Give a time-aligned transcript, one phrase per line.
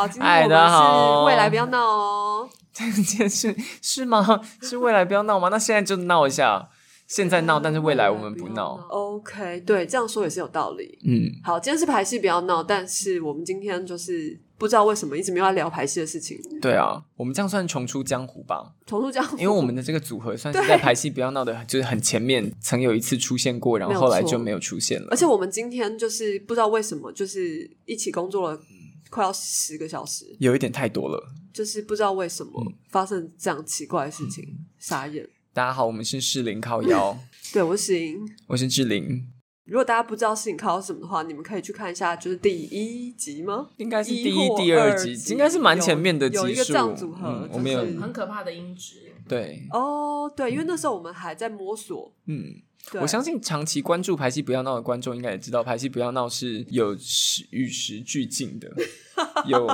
[0.00, 2.48] 好，今天嗨大家我们好是未来不要闹哦。
[2.72, 4.40] 这件事是吗？
[4.62, 5.50] 是未来不要闹吗？
[5.50, 6.70] 那现在就闹一下，
[7.06, 8.82] 现在闹，但是未来我们不闹。
[8.88, 10.98] OK，对，这样说也是有道理。
[11.04, 16.40] 嗯，好，今天是排戏不要闹，但是我们今天就是不知道为什么一直没有要聊排戏的事情。
[16.62, 18.72] 对啊，我们这样算重出江湖吧？
[18.86, 25.16] 重出江湖，因为我们的这个组合算是在排戏不要闹的，就是很前面曾有一次出现过，然后后来就没有出现了而。
[25.16, 28.60] 且我们今天就是不知道为什么，就是一起工作了
[29.10, 31.32] 快要十个小时，有一点太多了。
[31.52, 34.44] 就是不知道为什么嗯发生这样奇怪的事情，
[34.78, 35.28] 傻眼。
[35.52, 37.18] 大家好，我们是士林靠腰，
[37.52, 38.20] 对我是石英。
[38.46, 39.26] 我是志玲，
[39.64, 43.68] 如果大家不知道适龄靠到什么的话，你们可以去看一下，就是第一集吗？
[43.78, 46.42] 应该是第一、或第二集，集应该是蛮前面的集数。
[46.42, 49.09] 有有一个这样组合嗯，我们有很可怕的音质。
[49.30, 52.12] 对，哦，对，因为那时候我们还在摸索。
[52.26, 52.62] 嗯。
[52.94, 58.72] 我相信长期关注排戏不要闹的观众应该也知道，排戏不要闹是有时与时俱进的，
[59.46, 59.68] 有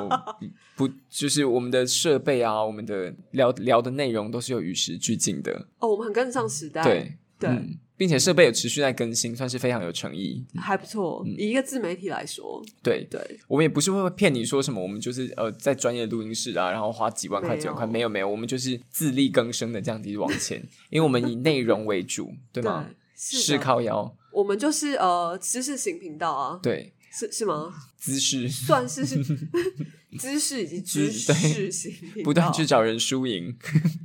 [0.75, 10.45] 不就是我们的设备啊，我们的聊聊的内容都是有与时俱进的，哦，我们很跟得上时代，对对，嗯并且设备有持续在更新，算是非常有诚意。
[10.57, 11.23] 还不错。
[11.27, 22.89] 嗯以一个自媒体来说，对，对，我们也不是会骗你说什么，我们就是呃在专业录音室啊，然后花几万块、几万块，没有没有，我们就是自力更生的这样子往前，因为我们以内容为主，对吗？
[23.19, 27.73] 是靠腰，我们就是呃知识型频道啊，对，是是吗？
[28.07, 29.05] 姿势算是
[30.17, 33.53] 姿势以及知知对识型，不断去找人输赢，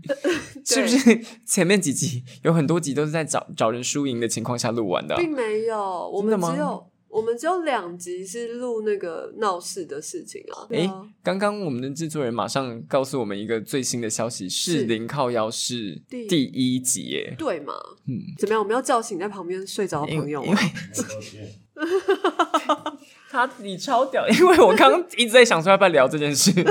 [0.65, 1.21] 是不是？
[1.45, 10.65] 前面几集有很多集都是在找找人输赢的情况下录完的啊、并没有，我们只有我们只有两集是录那个闹事的事情啊。
[10.67, 17.35] 对诶啊，刚刚我们的制作人马上告诉我们一个最新的消息：是零靠腰是第第一集耶。
[17.37, 17.73] 对嘛？
[18.07, 18.59] 嗯，怎么样？
[18.61, 20.43] 我们要叫醒在旁边睡着的朋友？
[23.31, 26.51] 他你超屌， 因为我刚刚一直在想说要不要聊这件事，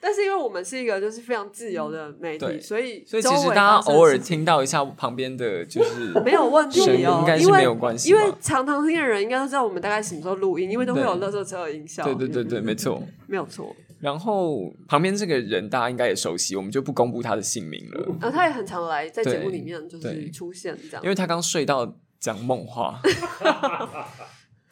[0.00, 12.02] 但是因为我们是一个就是非常自由的媒体，所以所以其实大家偶尔听到一下旁边的就是 没有问题哦，应该是没有关系因吧为常常听的人应该都知道我们大概什么时候录音，因为都会有对垃圾车的音效。
[12.04, 13.02] 对对对对，没错。
[13.26, 13.76] 没有错。
[14.00, 18.06] 然后旁边这个人大家应该也熟悉，我们就不公布他的姓名了。
[18.18, 21.08] 然后他也很常来在节目对里面就是出现这样因。
[21.10, 22.98] 为他刚睡到讲梦话，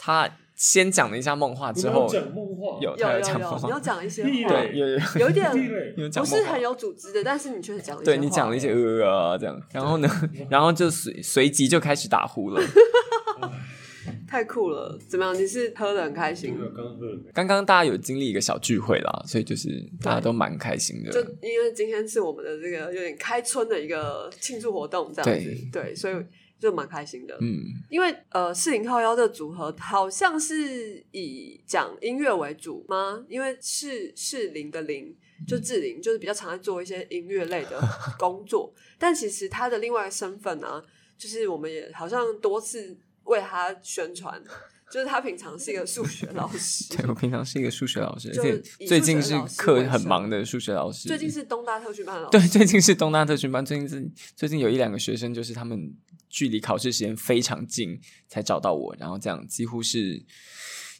[0.09, 4.99] 他先讲了一下梦话之后，讲梦话，有他有有有，讲梦话，你要讲一些屁话，对，有有。
[5.21, 5.51] 有一点
[6.15, 8.17] 不是很有组织的，但是你确实讲了一些话。
[8.17, 10.09] 对你讲了一些呃啊这样，然后呢，
[10.49, 12.63] 然后就随随即就开始打呼了。
[14.27, 15.35] 太酷了，怎么样？
[15.35, 16.55] 你是喝的很开心？
[16.55, 19.69] 没，有刚喝，刚刚大家有经历一个小聚会啦，所以就是
[20.03, 21.13] 大家都蛮开心的。
[21.13, 21.21] 就。
[21.43, 26.15] 因为今天是我们的这个有点开春的一个庆祝活动，这样子，对，所以
[26.59, 27.37] 就蛮开心的。
[27.41, 33.25] 嗯，因为呃，四零靠腰这个组合好像是以讲音乐为主吗？
[33.29, 35.15] 因为是是零的零，
[35.47, 37.81] 就志玲，就是比较常在做一些音乐类的
[38.19, 38.73] 工作。
[38.99, 40.83] 但其实他的另外身份呢、
[41.17, 44.43] 就是我们也好像多次为他宣传，
[44.91, 48.31] 就是他平常是一个数学老师， 对我平常是一个数学老师，
[48.87, 51.07] 最近是课很忙的数学老师。
[51.09, 55.95] 最近是东大特训班的老对，师，最近是东大特训班，最近是最近有一两个学生，就是他们
[56.29, 60.23] 距离考试时间非常近才找到我，然后这样几乎是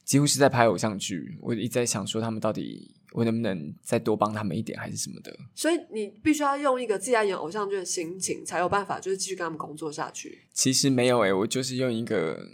[0.03, 1.37] 几乎是在拍偶像剧。
[1.41, 5.35] 我一直在想说，他们到底我能不能再多帮他们一点，还是什么的？
[5.55, 10.39] 所以你必须要用一个自己在演偶像剧的心情，才有办法就是继续跟他们工作下去。
[10.53, 12.47] 其实没有诶、我就是用一个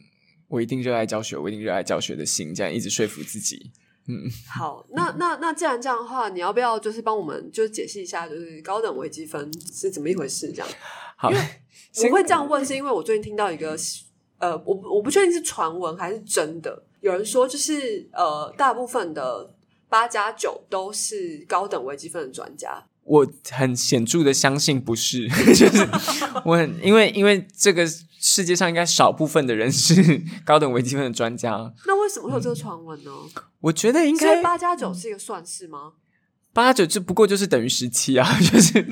[0.47, 3.72] 我一定热爱教学，我一定热爱教学的心，这样一直说服自己。
[4.07, 10.52] 嗯， 好，那那那既然这样的话，你要不要就是帮我们就是解析一下，就是高等微积分是怎么一回事？
[10.52, 10.68] 这样，
[11.15, 13.77] 好，我会这样问，是因为我最近听到一个
[14.37, 19.53] 呃，我我不确定是传闻还是真的，有人说就是呃，大部分的
[19.88, 22.85] 八加九都是高等微积分的专家。
[23.03, 25.88] 我很显著的相信不是， 就是
[26.44, 27.88] 我很因为因为这个
[28.19, 33.11] 世界上应该少部分的人是高等微积分的专家，那为什么会有这个传闻呢？
[33.61, 35.94] 我觉得应该八加九是一个算式吗？
[36.51, 38.85] 八九就不过就是等于十七啊， 就是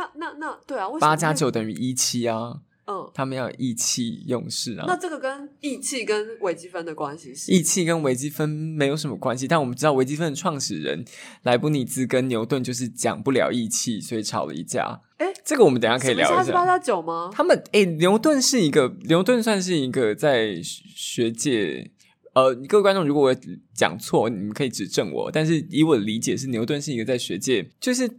[0.00, 4.98] 那那那对啊，八加九等于一七啊，嗯，他们要意气用事啊那啊。
[5.00, 7.52] 这个跟意气跟微积分的关系是？
[7.52, 11.04] 意气跟微积分没有什么关系，但我们知道微积分的创始人
[11.42, 15.00] 莱布尼兹跟牛顿就是讲不了意气，所以吵了一架。
[15.18, 16.44] 诶这个我们等一下可以聊一下。
[16.44, 17.30] 是八加九吗？
[17.32, 21.90] 他们诶，牛顿是一个牛顿算是一个在学界，
[22.32, 23.36] 呃，各位观众如果我
[23.74, 25.30] 讲错，你们可以指正我。
[25.30, 28.10] 但是以我的理解是，牛顿是一个在学界，就是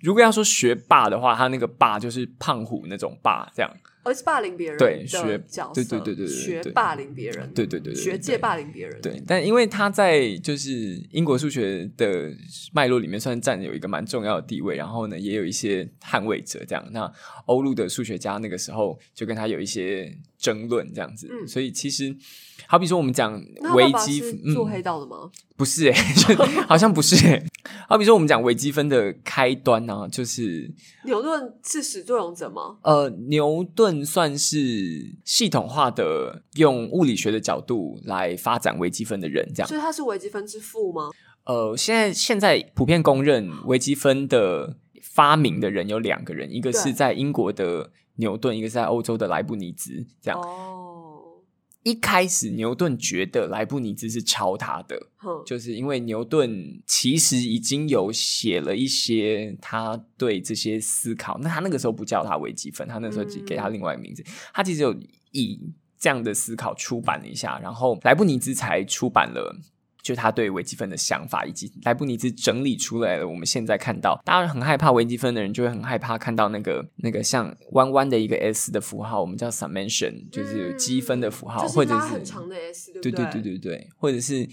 [0.00, 3.70] 如果要说学霸的话，他那个霸就是胖虎那种霸，这样。
[4.04, 10.70] 而是霸凌别人对学角色，对对对对学霸凌别人，对对对对，对学界霸凌别人，对，但因为他在就是
[11.10, 12.32] 英国数学的
[12.72, 14.76] 脉络里面，算占有一个蛮重要的地位。
[14.76, 16.82] 然后呢，也有一些捍卫者这样。
[16.90, 17.12] 那
[17.46, 21.28] 欧陆的数学家那个时候就跟他有一些争论这样子。
[21.30, 22.14] 嗯所以其实，
[22.66, 23.32] 好比说我们讲
[23.74, 25.30] 微积分，做嗯，黑道的吗？
[25.56, 26.34] 不是哎、就
[26.68, 27.44] 好像不是哎、
[27.88, 30.72] 好比说我们讲微积分的开端呢、就是
[31.04, 32.78] 牛顿是始作俑者吗？
[32.82, 39.68] 呃，牛顿算是系统化的用物理学的角度来发展微积分的人，这样。
[39.68, 41.10] 所以他是微积分之父吗？
[41.44, 50.06] 呃，现在现在普遍公认微积分的发明的人有两个人，一个是在英国的牛顿，一个是在欧洲的莱布尼兹。
[50.20, 51.42] 这样，哦，
[51.82, 64.22] 一开始牛顿觉得莱布尼兹是抄他的，哼，就是因为牛顿其实已经有写了一些他对这些思考，那他那个时候不叫他微积分，他那时候只给他另外一个名字，
[64.52, 64.94] 他其实有
[65.32, 65.60] 以
[65.98, 69.56] 这样的思考出版了一下，然后莱布尼兹才出版了。
[70.02, 73.28] 就他对微积分的想法，以及莱布尼兹整理出来了。
[73.28, 83.58] 我们现在看到，当然很害怕微积分的人，就会很害怕看到那个那个像弯弯的一个 s 的符号，我们叫 summation，就是有积分的符号，就是或者拉是很长的 s，对不对对对？
[83.58, 84.48] 对或者是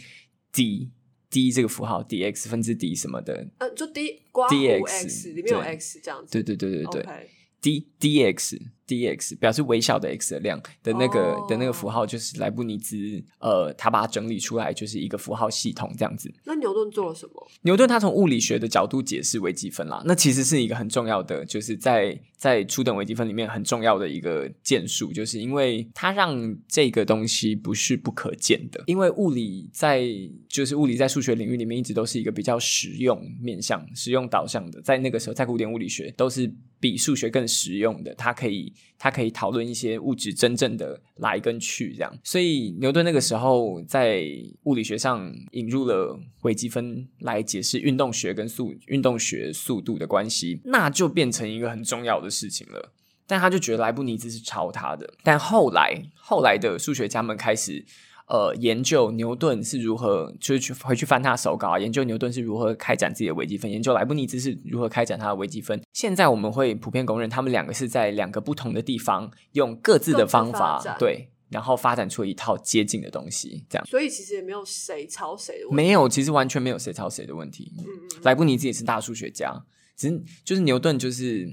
[0.51, 0.92] d
[1.30, 7.01] d 这个符号 dx 分之 d 什么的，呃，就 d 刮 DX x 里面有 x 这样子，对对对对对。
[7.01, 7.30] OK
[7.62, 12.96] d dx dx 表示微小的 x 的量的那个、哦的那个符号，就是莱布尼兹
[13.40, 16.34] 呃，他把它整理出来，就是一个符号系统这样子。
[16.44, 17.48] 那牛顿做了什么？
[17.62, 28.84] 牛顿他从物理学的角度解释微积分啦，那其实是一个很重要的，就是在在初等微积分里面很重要的一个建树，就是因为它让这个东西不是不可见的。
[28.88, 30.06] 因为物理在
[30.48, 42.19] 就是物理在数学领域里面一直都是一个比较实用面向、实用导向的，在那个时候，在古典物理学都是比数学更实用的，它可以他可以讨论一些物质真正的来跟去这样。
[42.24, 44.25] 所以牛顿那个时候在
[44.63, 52.92] 物理学上引入了微积分来解释运动学跟速运动学速度的关系，那就变成一个很重要的事情了。
[53.27, 57.83] 但他就觉得莱布尼兹是抄他的，但后来后来的数学家们开始
[58.27, 65.81] 呃研究牛顿是如何，就是去回去翻他的手稿啊，研究牛顿是如何开展自己的微积分，研究莱布尼兹是如何开展他的微积分。
[65.94, 73.86] 现在我们会普遍公认，他们两个是在两个不同的地方用各自的方法对，然后发展出一套接近的东西，这样。
[73.86, 77.72] 所以其实也没有谁抄谁的问题，没有，其实完全没有谁抄谁的问题。
[77.77, 79.63] 嗯嗯莱布尼兹也是大数学家，
[79.95, 81.48] 只是就是牛顿，就是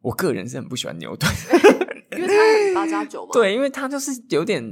[0.00, 1.30] 我个人是很不喜欢牛顿，
[2.16, 4.62] 因为他很八加九嘛。，对，因为他就是有点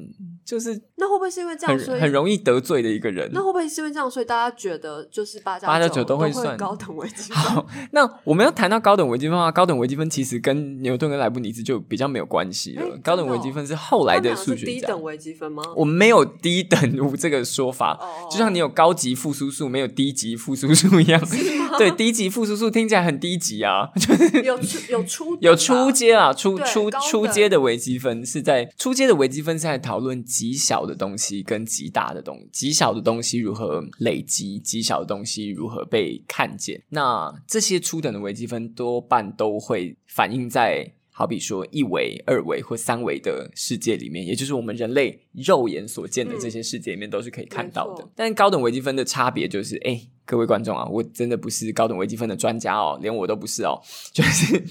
[0.45, 3.29] 就是那会不会是因为这样，所以很很容易得罪的一个人。
[3.33, 7.37] 那会不会是因为这样，所以大家觉得就是八加八加九都会算高等微积分？
[7.37, 12.97] 好，那我们要谈到高等微积分的话，高等微积分其实跟牛顿跟莱布尼兹就比较没有关系了。
[13.03, 14.73] 高等微积分是后来的数学家。
[14.73, 15.65] 低等微积分吗？
[15.75, 21.21] 我们没有低等无这个说法，哦就像你有高级复苏数，没有低级复苏数一样。
[21.79, 36.83] 对，低级复苏数听起来很低级啊，就是 有初有初有初阶啊，初对初高初阶的微积分是在初阶的微积分是在讨论极小的东西跟极大的东，极小的东西如何累积，极小的东西如何被看见。
[36.89, 40.95] 那这些初等的微积分多半都会反映在。
[41.15, 48.09] 好比说一维、二维或三维的世界里面，也就是我们人类肉眼所见的这些世界里面，都是可以看到的。
[48.17, 53.79] 但高等微积分的差别就是，哎、各位观众啊，我真的不是高等微积分的专家哦， 连我都不是哦。
[54.11, 54.65] 就是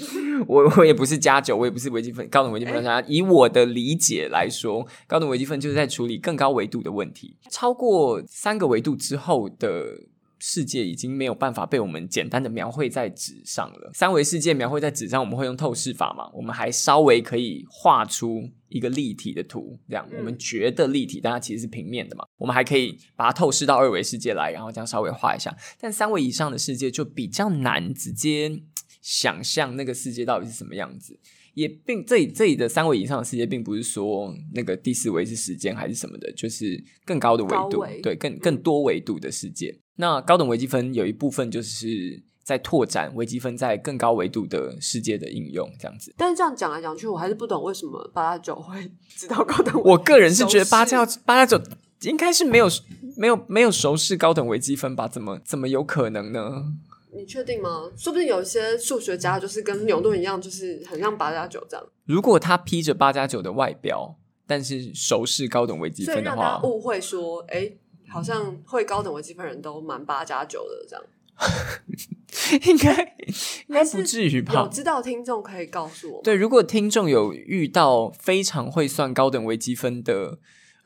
[0.48, 3.08] 我我也不是加九，我也不是微积分高等微积分的专家。
[3.08, 10.08] 以我的理解来说，高等微积分就是在处理更高维度的问题，超过三个维度之后的。
[10.44, 13.92] 世界已经没有办法被我们简单的描绘在纸上了。
[13.94, 16.28] 三维世界描绘在纸上，我们会用透视法嘛？
[16.34, 22.26] 我们还稍微可以画出一个立体的图，这样嗯我们觉得立体，但它其实是平面的嘛。
[22.38, 25.56] 我们还可以把它透视到二维世界来，然后这样稍微画一下。
[25.80, 28.64] 但三维以上的世界就比较难直接
[29.00, 31.20] 想象那个世界到底是什么样子。
[31.54, 39.78] 也并这里这里的三维以上的世界，并不是说那个第四维是时间还是什么的，就是更高的维度，维对，更更多维度的世界。
[39.96, 46.14] 那高等微积分有一部分就是在拓展微积分在更高维度的世界的应用，这样子。
[46.18, 49.80] 但是这样讲来讲去，我还是不懂为什么八加九会 知道高等。
[49.84, 51.62] 我个人是觉得八加八加九
[52.02, 52.68] 应该是没有
[53.16, 55.08] 没有没有熟视高等微积分吧？
[55.08, 56.74] 怎么怎么有可能呢？
[57.14, 57.92] 你确定吗？
[57.98, 64.16] 说不定有一些数学家就是跟牛顿一样，就是很像八加九这样，如果他披着八加九的外表，
[64.48, 67.72] 但是熟视高等微积分的所以让大话家，误会说，哎、
[68.12, 71.04] 好像会高等微积分人都蛮八加九的这样。
[72.68, 72.94] 应该
[73.68, 74.68] 应该不至于有吧？
[74.72, 76.22] 知道听众可以告诉我吗。
[76.24, 80.38] 对，如果听众有遇到非常会算高等微积分的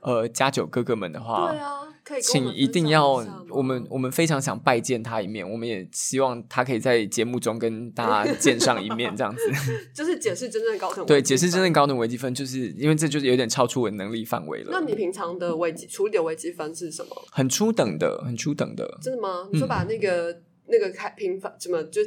[0.06, 9.42] 呃加九哥哥们的话，对啊，可以请一定要我们我们非常想拜见他一面，我们也希望他可以在节目中跟大家见上一面，这样子。
[9.94, 14.70] 就是解释真正高等对，解释真正高等微积分，就是因为这就是有点超出我的能力范围了。
[14.72, 17.10] 那你平常的微积处理的微积分是什么？
[17.32, 18.98] 很初等的，很初等的。
[19.02, 19.48] 真的吗？
[19.48, 22.02] 嗯你说把那个、那个开平方怎么就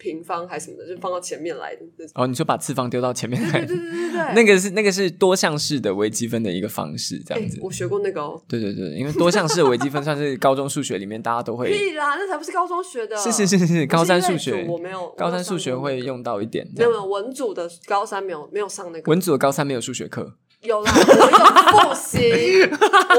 [0.00, 1.76] 平方还是什么的，就放到前面来。
[2.14, 7.58] 哦，你说把次方丢到前面来对，对对对对，那个是那个是多项式的微积分的一个方式，这哎、样子。
[7.62, 8.42] 我学过那个哦。
[8.48, 13.14] 对对对，因为多项式的微积分算是高中数学里面大家都会，屁啦，那才不是高中学的。
[13.18, 16.66] 是是是是是，高三数学，我没有，高三数学会用到一点。
[16.74, 22.70] 这样没有没有文组的高三没有没有上那个，文组的高三没有数学课，有啦，我们有复习，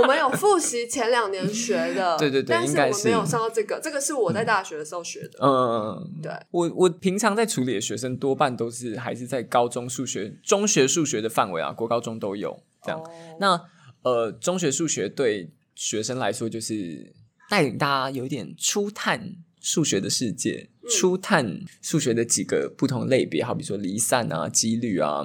[0.02, 13.00] 我们有复习前两年学的， 对对对但是我们没有上到这个，这个是我在大学的时候学的，嗯，对，我我平常在处理的学生多半都是还是在高中数学、中学数学的范围啊，国高中都有这样。
[13.00, 13.62] 哦那
[14.04, 17.14] 呃，中学数学对学生来说，就是
[17.50, 25.24] 带领大家有一点初探数学的世界，嗯初探数学的几个不同类别，好比说离散啊、几率啊、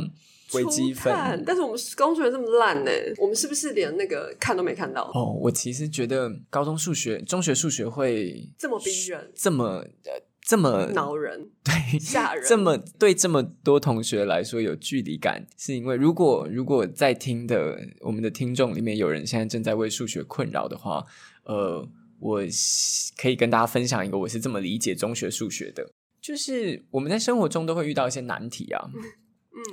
[0.55, 1.13] 微积分。
[1.47, 5.11] 但是我们高中数学这么烂呢，我们是不是连那个看都没看到？
[5.15, 9.65] 哦，我其实觉得高中数学、中学数学会这么逼人，这么
[10.05, 21.05] 呃这么恼人，对吓人，这么对这么多同学来说有距离感，是因为如果如果在听的我们的听众里面有人现在正在为数学困扰的话，
[21.43, 21.85] 呃，
[22.21, 22.41] 我
[23.17, 25.85] 可以跟大家分享一个我是这么理解中学数学的，
[26.21, 29.03] 就是我们在生活中都会遇到一些难题啊，嗯，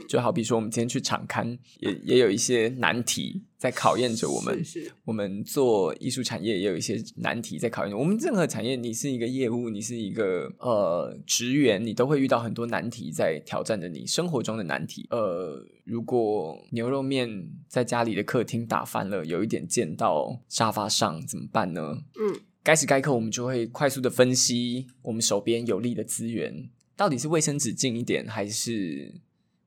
[0.07, 4.63] 就好比说我们今天去场刊，也也有一些难题在考验着我们。
[4.63, 8.17] 是是我们做艺术产业也有一些难题在考验我们。
[8.17, 15.07] 任何产业，你是一个业务，你是一个呃职员，你都会遇到很多难题在挑战着你生活中的难题。
[15.09, 22.03] 呃，如果牛肉面在家里的客厅打翻了，有一点溅到沙发上，怎么办呢？
[22.19, 29.13] 嗯，该时该刻，我们就会快速的分析我们手边有利的资源，到底是卫生纸近一点，还是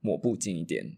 [0.07, 0.97] 抹布近一点？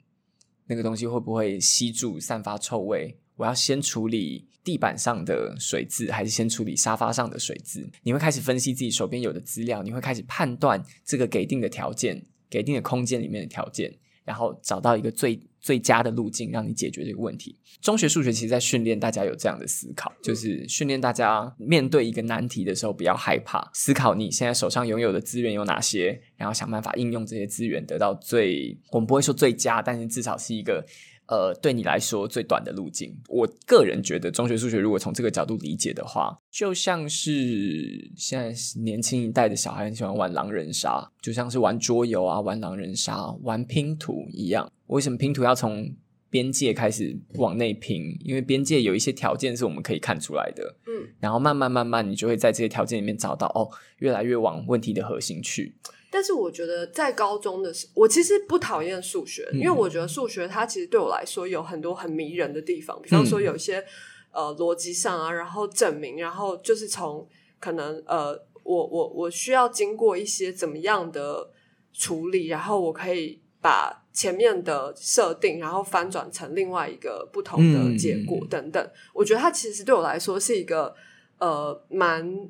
[0.67, 3.17] 那个东西会不会吸住、散发臭味？
[3.37, 7.89] 我要先处理地板上的水渍，还是先处理沙发上的水渍？
[8.03, 13.97] 你会开始分析自己手边有的资料，你会开始判断这个给定的条件、给定的空间里面的条件，
[14.29, 17.59] 然后找到一个最最佳的路径，让你解决这个问题。
[17.81, 30.85] 中学数学其实在训练大家有这样的思考，就是训练大家面对一个难题的时候不要害怕，思考你现在手上拥有的资源有哪些，然后想办法应用这些资源，得到最我们不会说最佳，但是至少是一个
[31.29, 33.17] 呃对你来说最短的路径。
[33.29, 44.71] 我个人觉得中学数学如果从这个角度理解的话，就像是现在年轻一代的小孩很喜欢玩狼人杀，就像是玩桌游啊、玩狼人杀、玩拼图一样。
[44.87, 45.95] 为什么拼图要从
[46.31, 48.17] 边界开始往内拼？
[48.21, 53.69] 因为边界有一些条件是我们可以看出来的，嗯，然后慢慢慢慢，你就会在这些条件里面找到哦，
[53.99, 55.75] 越来越往问题的核心去。
[56.11, 63.27] 但是我觉得在高中的时候，我其实不讨厌数学，嗯因为我觉得数学它其实对我来说有很多很迷人的地方，比方嗯。
[63.27, 63.85] 说有一些、
[64.33, 67.27] 呃逻辑上啊，然后证明，然后就是从
[67.59, 71.51] 可能呃我我我需要经过一些怎么样的
[71.93, 78.49] 处理，然后我可以把前面的设定，然后翻转成另外一个不同的结果嗯。
[78.49, 78.91] 等等。
[79.13, 80.95] 我觉得它其实对我来说是一个
[81.39, 82.49] 呃蛮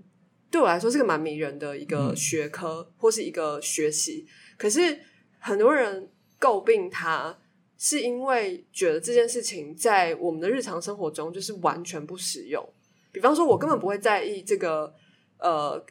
[0.51, 4.27] 对我来说是个蛮迷人的一个嗯学科、或是一个学习。
[4.57, 4.99] 可是
[5.39, 6.09] 很多人
[6.41, 7.39] 诟病它，
[7.77, 12.67] 是因为觉得这件事情在我们的日常生活中就是完全不实用。
[13.13, 14.95] 比方说，我根本不会在意这个
[15.39, 15.85] 呃。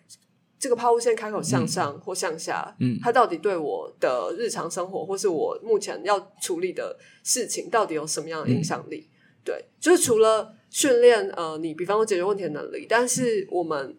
[0.59, 9.07] 这个抛物线开口向上或向下，嗯它到底对我的日常生活，或是我目前要处理的事情，到底有什么样的影响力？
[9.43, 13.95] 对，就是除了训练呃，你比方说解决问题的能力，但是我们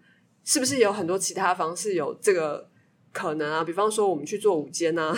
[0.48, 2.66] 是不是有很多其他方式有这个
[3.12, 3.62] 可能啊？
[3.62, 5.14] 比方说我们去做午间啊，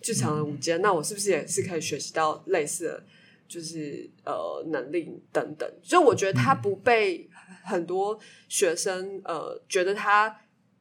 [0.00, 3.04] 剧场的午间，那我是不是也是可以学习到类似的，
[3.46, 5.70] 就是呃能力等等？
[5.82, 7.28] 所以我觉得他不被
[7.62, 10.34] 很多学生呃觉得他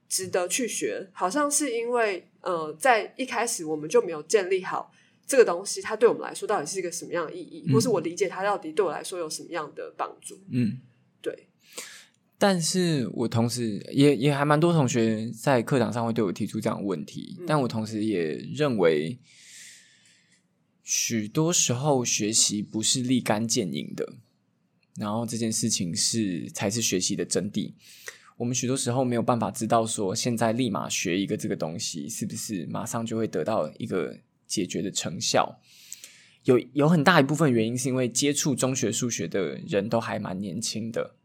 [0.08, 4.90] 值得去学，好像是因为呃在一开始我们就没有建立好。
[5.26, 10.40] 这个东西，它对我们来说到底是一个什么样的意义，嗯或是我理解它到底对我来说有什么样的帮助？
[10.50, 10.97] 嗯，对，
[12.40, 19.18] 但是我同时也也还蛮多同学在课堂上会对我提出这样的问题，嗯但我同时也认为，
[20.84, 24.14] 许多时候学习不是立竿见影的，
[24.96, 27.74] 然后这件事情是才是学习的真谛。
[28.38, 34.16] 我们许多时候没有办法知道说，现在立马学一个这个东西，是不是马上就会得到一个
[34.46, 35.60] 解决的成效？
[36.44, 41.17] 有有很大一部分原因是因为接触中学数学的人都还蛮年轻的。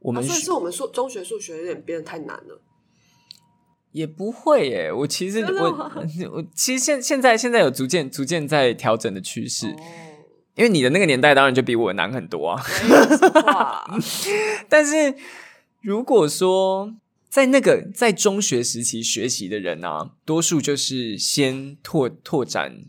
[0.00, 2.60] 嗯，我们啊所以是我们数中学数学有点变得太难了。
[3.92, 5.92] 也不会耶，我其实我
[6.32, 9.76] 我其实现现在现在有逐渐逐渐在调整的趋势，哦，
[10.54, 12.62] 因为你的那个年代当然就比我难很多啊。
[14.70, 15.16] 但是
[15.80, 16.94] 如果说
[17.28, 22.84] 在那个在中学时期学习的人啊，多数就是先拓拓展。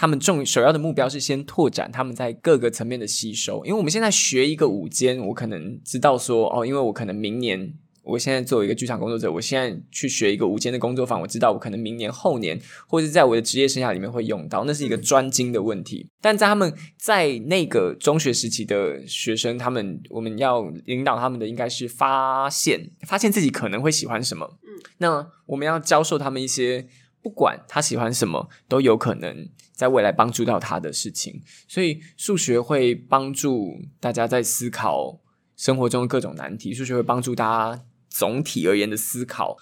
[0.00, 7.74] 他们重首要的目标是先拓展他们在各个层面的吸收，因为我们现在学一个舞间，我可能知道说哦，因为我可能明年
[8.04, 16.08] 我现在作为一个剧场工作者，我现在去学一个舞间的工作坊，我知道我可能明年后年或者是在我的职业生涯里面会用到，那是一个专精的问题。
[16.20, 26.86] 但在他们在那个中学时期的学生，他们我们要引导他们的应该是发现发现自己可能会喜欢什么，嗯，那我们要教授他们一些。
[27.28, 31.42] 不管他喜欢什么，都有可能在未来帮助到他的事情。
[31.68, 35.20] 所以数学会帮助大家在思考
[35.54, 37.44] 生活中的各种难题，数学会帮助大
[37.76, 39.58] 家总体而言的思考。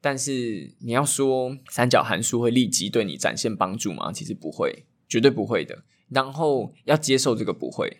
[0.00, 4.12] 但是你要说三角函数会立即对你展现帮助吗？
[4.12, 5.82] 其实不会，绝对不会的。
[6.10, 7.98] 然后要接受这个不会，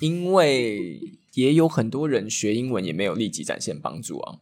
[0.00, 1.00] 因为
[1.34, 4.40] 也有很多人学英文也没有立即展现帮助啊。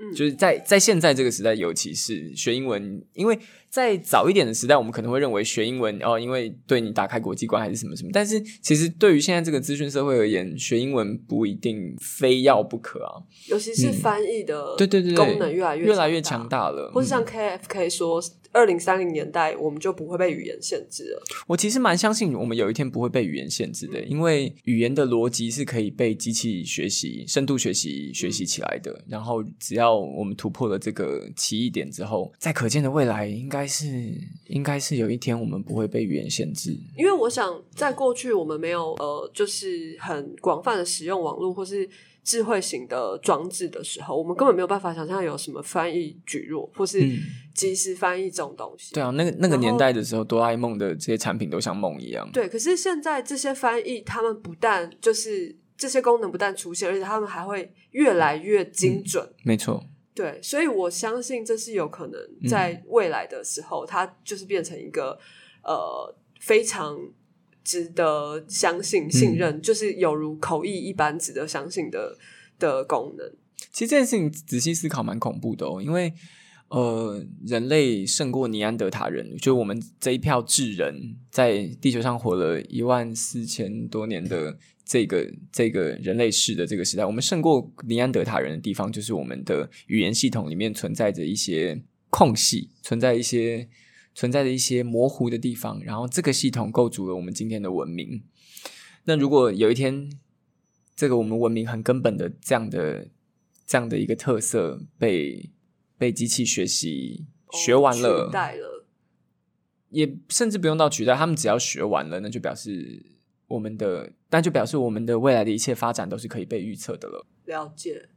[0.00, 3.38] 嗯，就是在在现在这个时代，尤其是学英文，因为
[3.68, 8.08] 在早一点的时代，我们可能会认为学英文哦，因为对你打开国际观还是什么什么。
[8.12, 13.20] 但是其实对于现在这个资讯社会而言，学英文不一定非要不可啊。
[13.48, 16.90] 尤其是翻译的对对对，对功能越来越越来越强强大了。
[16.94, 21.22] 或是像嗯 KFK 说，二零三零年代我们就不会被语言限制了。
[21.46, 29.02] 我其实蛮相信我们有一天不会被语言限制的，因为语言的逻辑是可以被机器学习、深度学习学习起来的。
[29.08, 33.86] 然后只要我们突破了这个奇异点之后，在可见的未来，应该是
[34.46, 36.76] 应该是有一天我们不会被语言限制。
[36.96, 41.88] 因为我想，在过去我们没有呃，就是很广泛的使用网络或是
[42.22, 47.18] 智慧型的装置的时候，我们根本没有办法想象有什么翻译举弱或是嗯
[47.60, 48.94] 即时翻译这种东西。
[48.94, 52.26] 对啊，那个那个年代的时候，哆啦 A 梦的这些产品都像梦一样。
[52.32, 59.30] 对，可是现在这些翻译，他们不但就是这些功能不但出现，而且他们还会越来越精准。
[59.44, 65.18] 没错，对，所以我相信这是有可能嗯在未来的时候，它就是变成一个
[65.62, 66.98] 呃非常
[67.62, 72.16] 值得相信、嗯信任，就是有如口译一般值得相信的
[72.58, 73.30] 的功能。
[73.70, 76.12] 其实这件事情仔细思考蛮恐怖的哦，因为
[76.70, 93.68] 呃，人类胜过尼安德塔人，就我们这一票智人在地球上活了一万四千多年的这个这个人类世的这个时代，我们胜过尼安德塔人的地方，就是我们的语言系统里面存在着一些空隙，存在一些
[94.14, 98.22] 存在着一些模糊的地方，然后这个系统构筑了我们今天的文明。
[99.06, 100.08] 那如果有一天，
[100.94, 103.08] 这个我们文明很根本的这样的
[103.66, 105.50] 这样的一个特色被
[106.00, 108.86] 被机器学习学完了取，代了，
[109.90, 113.04] 也甚至不用到取代，他们只要学完了，那就表示
[113.48, 117.26] 我们的，那就表示我们的未来的一切发展都是可以被预测的了。
[117.44, 118.08] 了解。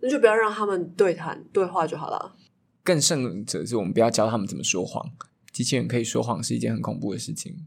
[0.00, 2.36] 那就不要让他们对谈对话就好了。
[2.84, 5.10] 更甚者是我们不要教他们怎么说谎，
[5.50, 7.66] 机器人可以说谎是一件很恐怖的事情。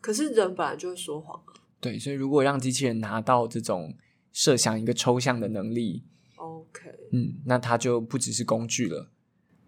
[0.00, 1.50] 可是人本来就会说谎啊。
[1.80, 3.96] 对，所以如果让机器人拿到这种
[4.30, 6.04] 设想一个抽象的能力，
[6.72, 9.10] OK，嗯，那它就不只是工具了，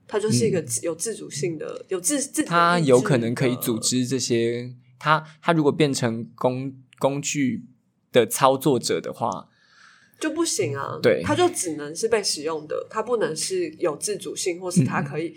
[0.08, 4.74] 它就是一个有自主性的、有自自它有可能可以组织这些。
[4.98, 7.66] 它它如果变成工工具
[8.10, 9.48] 的操作者的话，
[10.18, 10.98] 就不行啊。
[11.02, 15.36] 对它就只能是被使用的，它不能是有自主性，或是它嗯可以、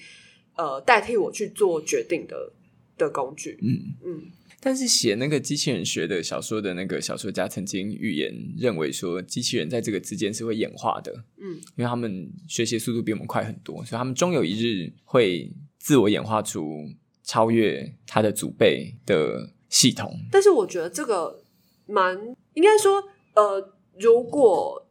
[0.55, 2.53] 呃代替我去做决定的
[2.97, 3.59] 的工具。
[3.61, 3.95] 嗯。
[4.05, 4.31] 嗯，
[4.67, 15.49] 但是写那个机器人学的小说的那个小说家曾经预言认为说，机器人在这个之间是会演化的，嗯，因为他们学习速度比我们快很多，所以他们终有一日会
[15.79, 16.85] 自我演化出
[17.23, 20.13] 超越他的祖辈的系统。
[20.29, 21.45] 但是我觉得这个
[21.85, 22.17] 蛮
[22.53, 23.01] 应该说，
[23.35, 24.85] 呃，如果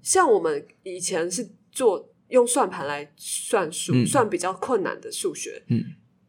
[0.00, 4.06] 像我们以前是做用算盘来算数，嗯。
[4.06, 5.82] 算比较困难的数学，嗯，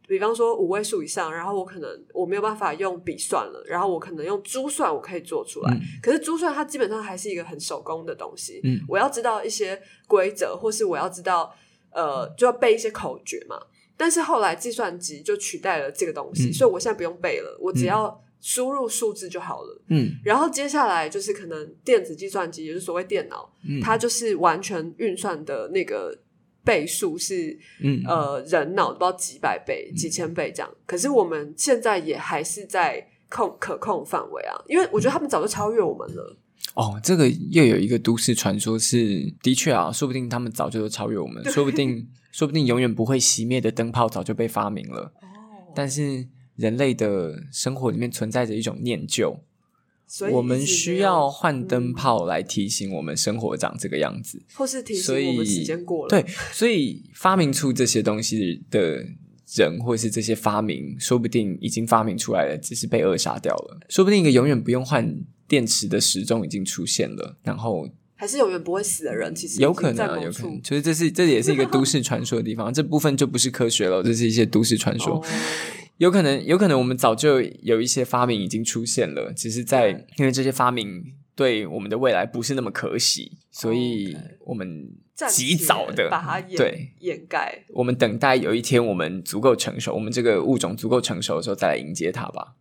[0.10, 5.72] 比方说五位数以上，然后我可能我没有办法用笔算了，然后我可能用珠算，我可以做出来。
[5.72, 11.54] 嗯可是珠算它基本上还是一个很手工的东西，嗯我要知道一些规则，或是我要知道
[11.91, 13.56] 呃，就要背一些口诀嘛。
[13.95, 19.82] 但是后来计算机就取代了这个东西，嗯所以我现在不用背了，我只要输入数字就好了。
[19.89, 26.17] 嗯然后接下来就是可能电子计算机，也就是所谓电脑，嗯，它就是完全运算的那个
[26.69, 30.71] 倍数是嗯呃人脑不知道几百倍、几千倍这样。
[30.86, 36.38] 可是我们现在也还是在控可控范围啊，因为我觉得他们早就超越我们了。
[36.75, 45.12] 哦，这个又有一个都市传说是，的确啊，说不定他们早就都超越我们，说不定说不定永远不会熄灭的灯泡早就被发明了。
[45.21, 49.36] 哦，但是人类的生活里面存在着一种念旧，
[50.12, 54.41] 所以我们需要换灯嗯泡来提醒我们生活长这个样子。
[54.56, 56.10] 或是提醒我们时间过了。
[56.10, 59.06] 对，所以发明出这些东西的
[59.56, 63.80] 人，或是这些发明，说不定已经发明出来了，只是被扼杀掉了。
[63.88, 65.15] 说不定一个永远不用换
[65.48, 75.17] 电池的时钟已经出现了，然后还是永远不会死的人，其实有可能有可能，就是这是这也是一个都市传说的地方，这部分就不是科学了，这是一些都市传说。
[75.17, 75.26] 哦
[76.00, 81.04] 有可能，有可能我们早就有一些发明已经出现了，只是在因为这些发明
[81.36, 84.90] 对我们的未来不是那么可喜，所以我们
[85.30, 87.66] 及早的把它掩对掩盖。
[87.74, 92.56] 我们等待有一天我们足够成熟，我们这个物种足够成熟的时候再来迎接它吧。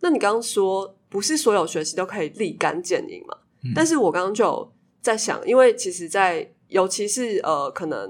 [0.00, 3.38] 那你刚刚说不是所有学习都可以立竿见影嘛？
[3.64, 8.08] 嗯但是我刚刚就有在想，因为其实在，尤其是呃，可能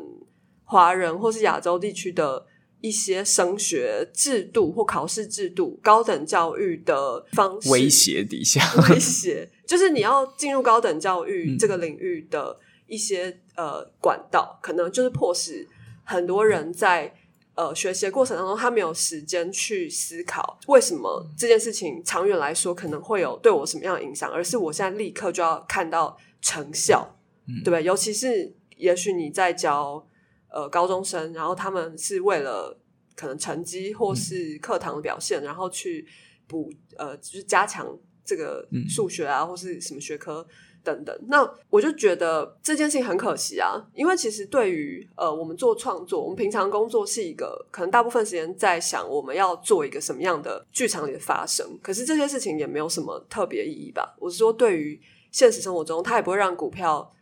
[0.64, 2.44] 华人或是亚洲地区的
[2.84, 15.66] 一些升学制度或考试制度、高等教育的方式威胁底下， 威胁，就是你要进入高等教育嗯这个领域的一些、呃管道，可能就是迫使
[16.04, 17.10] 很多人在
[17.54, 27.16] 呃学习的过程当中，他没有时间去思考为什么这件事情长远来说可能会有对我什么样的影响，而是我现在立刻就要看到成效，
[27.48, 27.82] 嗯对不对？
[27.82, 30.06] 尤其是也许你在教
[30.54, 32.78] 呃高中生，然后他们是为了
[33.16, 36.06] 可能成绩或是课堂的表现，然后去
[36.46, 37.84] 补呃就是加强
[38.24, 40.46] 这个嗯数学啊，或是什么学科
[40.84, 41.18] 等等。
[41.28, 54.14] 那我就觉得这件事情很可惜啊，因为其实对于呃我们做创作，我们平常工作是一个可能大部分时间在想我们要做一个什么样的剧场里的发生，可是这些事情也没有什么特别意义吧。
[54.20, 57.12] 我是说，对于现实生活中，它也不会让股票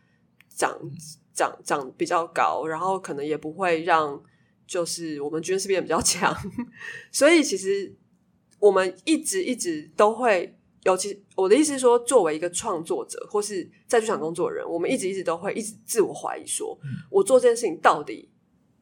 [0.55, 0.77] 涨
[1.33, 4.21] 涨涨 比较高，然后可能也不会让
[4.67, 6.33] 就是我们军事变得比较强，
[7.11, 7.93] 所以其实
[8.59, 16.77] 我们一直一直都会，尤其我的意思是说，作为一个创作者或是在剧场工作的人，我们一直一直都会一直自我怀疑说，
[17.09, 18.29] 我做这件事情到底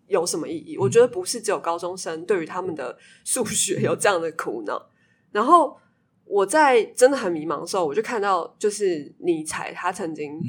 [0.07, 0.77] 有什么意义？
[0.77, 4.89] 我觉得不是只有高中生对于他们的数学有这样的苦恼，
[5.31, 5.77] 然后。
[6.23, 10.39] 我在真的很迷茫的时候，我就看到，就是尼采他曾经、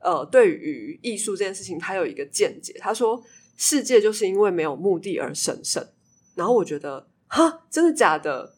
[0.00, 2.74] 呃，对于艺术这件事情，他有一个见解。
[2.78, 3.22] 他说，
[3.56, 5.86] 世界就是因为没有目的而神圣。
[6.34, 8.54] 然后我觉得，哈，真的假的？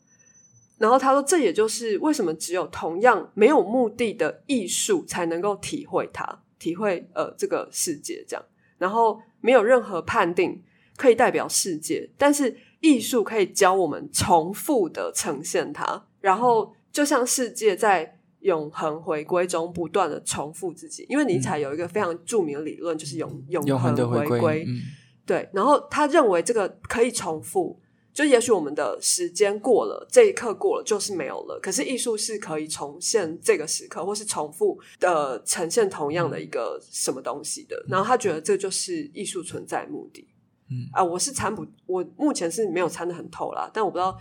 [0.78, 8.44] 然后他说，这也就是为什么只有同样没有目的的艺术才能够体会它，体会呃这个世界这样。
[8.76, 10.62] 然后没有任何判定
[10.96, 16.06] 可以代表世界，但是艺术可以教我们重复的呈现它。
[16.20, 24.80] 然后就像世界在永恒回归中不断的重复自己，因为尼采有一个非常著名的理论，就是永永永恒的回回归，嗯
[25.26, 27.78] 对，然后他认为这个可以重复，
[28.14, 31.60] 就也许我们的时间过了，这一刻过了就是没有了。
[31.62, 37.84] 可是艺术是可以重现这个时刻，或是重复的呈现同样的一个什么东西的。
[37.88, 40.26] 然后他觉得这就是艺术存在目的。
[40.70, 44.18] 嗯啊，我是参不，我目前是没有参的很透啦，但我不知道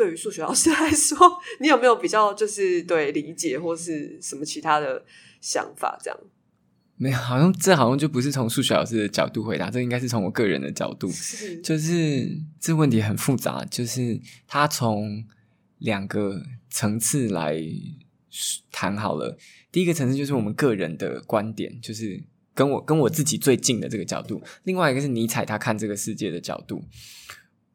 [0.00, 1.18] 对于数学老师 来说，
[1.60, 5.04] 你有没有比较就是对理解或是什么其他的
[5.42, 5.98] 想法？
[6.02, 6.18] 这样
[6.96, 11.10] 没有，好像这好像就不是从数学老师的角度回答，这应该是从我个人的角度。
[11.10, 15.22] 是就是这问题很复杂，就是他从
[15.80, 17.62] 两个层次来
[18.72, 19.36] 谈好了。
[19.70, 22.22] 第一个层次就是我们个人的观点，就是
[22.54, 26.82] 跟我跟我自己最近的这个角度；另外一个是尼采他看这个世界的角度。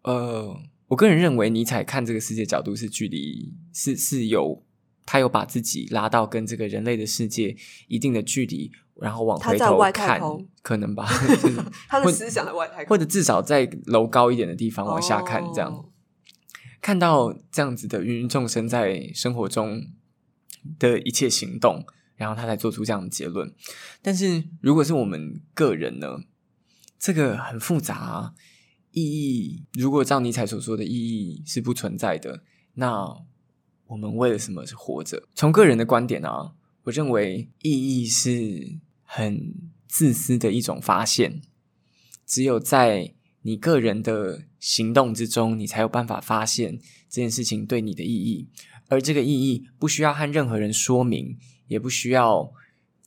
[0.02, 4.64] 呃，我个人认为尼采看这个世界角度是距离是是有
[5.06, 7.56] 他有把自己拉到跟这个人类的世界
[7.88, 8.72] 一定的距离，
[9.02, 15.90] 然后往回头看空，可能吧， 就是或他的思想在外太空，或者至少在楼高一点的地方往下看，这样、哦
[16.82, 19.88] 看到这样子的芸芸众生在生活中
[20.78, 21.84] 的一切行动，
[22.16, 23.52] 然后他才做出这样的结论。
[24.04, 26.20] 但是如果是我们个人呢，
[27.00, 28.34] 这个很复杂、啊，
[28.96, 32.44] 意义如果照尼采所说的意义是不存在的，
[32.76, 33.06] 那
[33.88, 35.28] 我们为了什么是活着？
[35.36, 36.54] 从个人的观点啊，
[36.84, 39.54] 我认为意义是很
[39.90, 41.42] 自私的一种发现。
[42.26, 46.80] 只有在你个人的行动之中，你才有办法发现
[47.10, 48.48] 这件事情对你的意义。
[48.88, 52.54] 而这个意义不需要和任何人说明，也不需要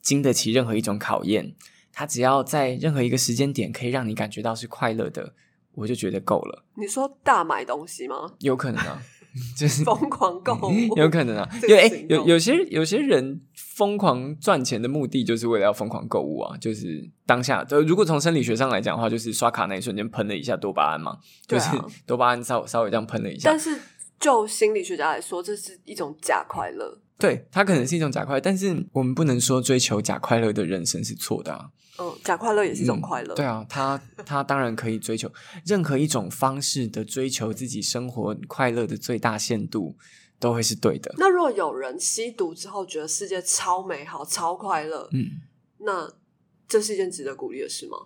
[0.02, 1.56] 经得起任何一种考验。
[1.92, 5.34] 它只要在任何一个时间点可以让你感觉到是快乐的，
[5.74, 6.64] 我就觉得够了。
[6.76, 8.32] 你说大买东西吗？
[8.40, 9.00] 有可能啊，
[9.56, 11.48] 就是疯狂购物， 有可能啊。
[11.68, 17.62] 因为有哎、行动有有些有些人疯狂赚钱的目的就是为了要疯狂购物啊，就是当下。
[17.64, 21.70] 就如果从生理学上来讲的话，就是刷卡那一瞬间喷了一下多巴胺嘛，就是
[22.06, 23.58] 多巴胺稍稍微这样喷了一下但。
[23.58, 23.78] 是
[24.18, 27.00] 就心理学家来说，这是一种假快乐。
[27.16, 31.66] 对，它可能是一种假快乐，但是我们不能说追求假快乐的人生是错的啊。
[31.98, 33.34] 嗯，假快乐也是一种快乐。
[33.34, 35.30] 对啊，他他当然可以追求
[35.64, 39.96] 任何一种方式的追求自己生活快乐的最大限度，
[40.38, 41.14] 都会是对的。
[41.18, 45.40] 那如果有人吸毒之后觉得世界超美好、超快乐，嗯，
[45.78, 46.12] 那
[46.68, 47.98] 这是一件值得鼓励的事吗？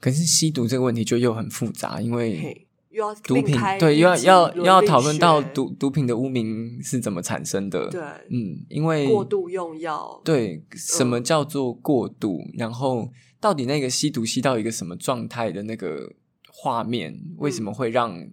[0.00, 2.63] 可是吸毒这个问题就又很复杂，因为嘿，
[2.94, 7.90] 又要毒品对又要要伦要讨论到毒毒品的污名是怎么产生的。
[7.90, 16.12] 对嗯，因为过度用药，对什么嗯叫做过度，然后到底那个吸毒吸到一个什么状态的那个
[16.48, 18.30] 画面，为什么嗯会让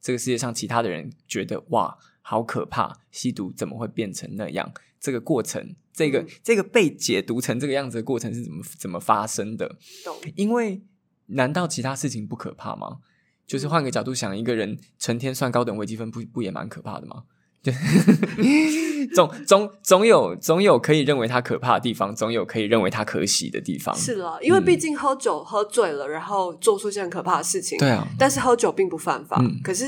[0.00, 2.98] 这个世界上其他的人觉得哇好可怕？
[3.12, 4.72] 吸毒怎么会变成那样？
[4.98, 9.76] 这个过程，这个、嗯这个被解读成这个样子的过程是怎么怎么发生的？
[10.04, 10.14] 懂？
[10.34, 10.82] 因为
[11.26, 12.98] 难道其他事情不可怕吗？
[13.50, 17.24] 就是换个角度想，一个人成天算高等微积分，不不也蛮可怕的吗？
[17.60, 17.72] 就
[19.12, 23.92] 总总总有总有可以认为他可怕的地方，总有可以认为他可喜的地方。
[23.96, 27.76] 是了，因为嗯毕竟喝酒喝醉了，然后做出一些很可怕的事情。
[27.78, 29.84] 对啊，但是喝酒并不犯法，嗯可是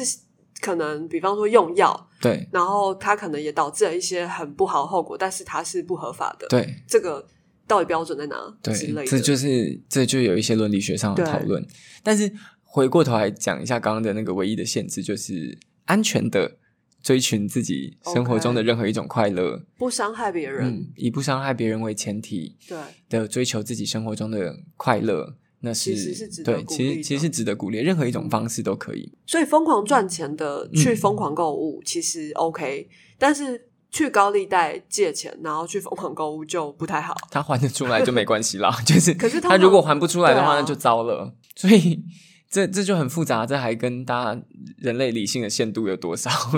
[0.60, 6.48] 可能比方说用药，对然后他可能也导致了一些很不好的后果，但是它是不合法的。
[6.48, 7.24] 对这个
[7.66, 9.06] 到底标准在哪之类对，的？
[9.06, 11.64] 这就是这就有一些伦理学上的对讨论。
[12.02, 12.30] 但是
[12.72, 16.56] 回过头来讲一下刚刚的那个唯一的限制，就是安全的
[17.02, 19.62] 追寻自己生活中的任何一种快乐。
[19.76, 20.66] 不伤害别人。
[20.68, 22.78] 嗯，以不伤害别人为前提对，
[23.10, 29.12] 的追求自己生活中的快乐，那是其实是值得其实其实是值得鼓励，任何一种方式都可以。
[29.26, 37.14] 所以疯狂赚钱的嗯去疯狂购物其实 OK，、但是去高利贷借钱然后去疯狂购物就不太好。
[37.30, 41.34] 他还得出来就没关系啦， 就是可是他如果还不出来的话，啊那就糟了。
[41.54, 42.02] 所以
[42.52, 44.42] 这这就很复杂，这还跟大家
[44.76, 46.30] 人类理性的限度有多少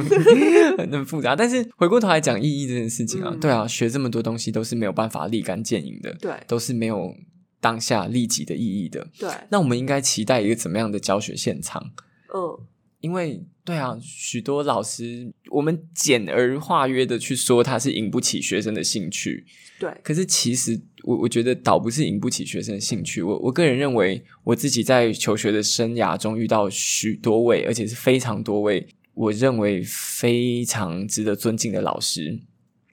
[0.77, 1.37] 很很复杂。
[1.37, 7.15] 但是回过头来讲意义这件事情啊，嗯对啊，学这么多东西都是没有办法立竿见影的，对都是没有
[7.61, 9.07] 当下立即的意义的。
[9.17, 11.93] 对，那我们应该期待一个怎么样的教学现场？
[12.35, 12.59] 嗯，
[12.99, 19.47] 因为对啊，许多老师我们简而化约的去说他是引不起学生的兴趣，
[19.79, 23.23] 对，可是其实我我觉得倒不是引不起学生的兴趣。
[23.23, 32.41] 我我个人认为，我自己在求学的生涯中遇到许多位，而且是非常多位，我认为非常值得尊敬的老师。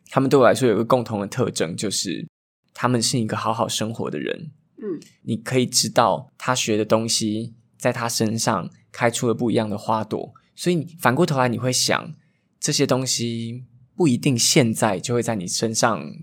[0.10, 2.28] 他们对我来说有一个共同的特征，就是
[2.74, 4.52] 他们是一个好好生活的人。
[4.78, 12.14] 嗯，你可以知道他学的东西在他身上开出了不一样的花朵，所以你反过头来你会想，
[12.60, 13.64] 这些东西
[13.96, 16.14] 不一定现在就会在你身上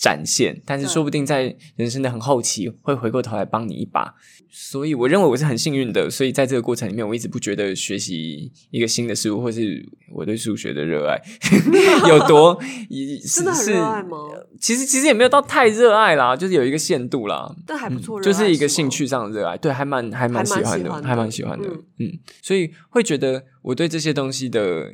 [0.00, 4.14] 展现，但是说不定在人生的很后期会回过头来帮你一把。
[4.52, 11.20] 所以我认为我是很幸运的，所以在这个过程里面，我一直不觉得学习一个新的事物，或是我对数学的热爱
[12.08, 12.58] 有多
[13.34, 14.16] 真的很是热爱吗？
[14.58, 17.54] 其实其实也没有到太热爱啦，就是有一个限度啦。
[17.66, 24.90] 但还不错、嗯就是一个兴趣上的热爱，对，还蛮还蛮喜欢的，还蛮喜欢的还蛮喜欢的，嗯嗯所以会觉得我对这些东西的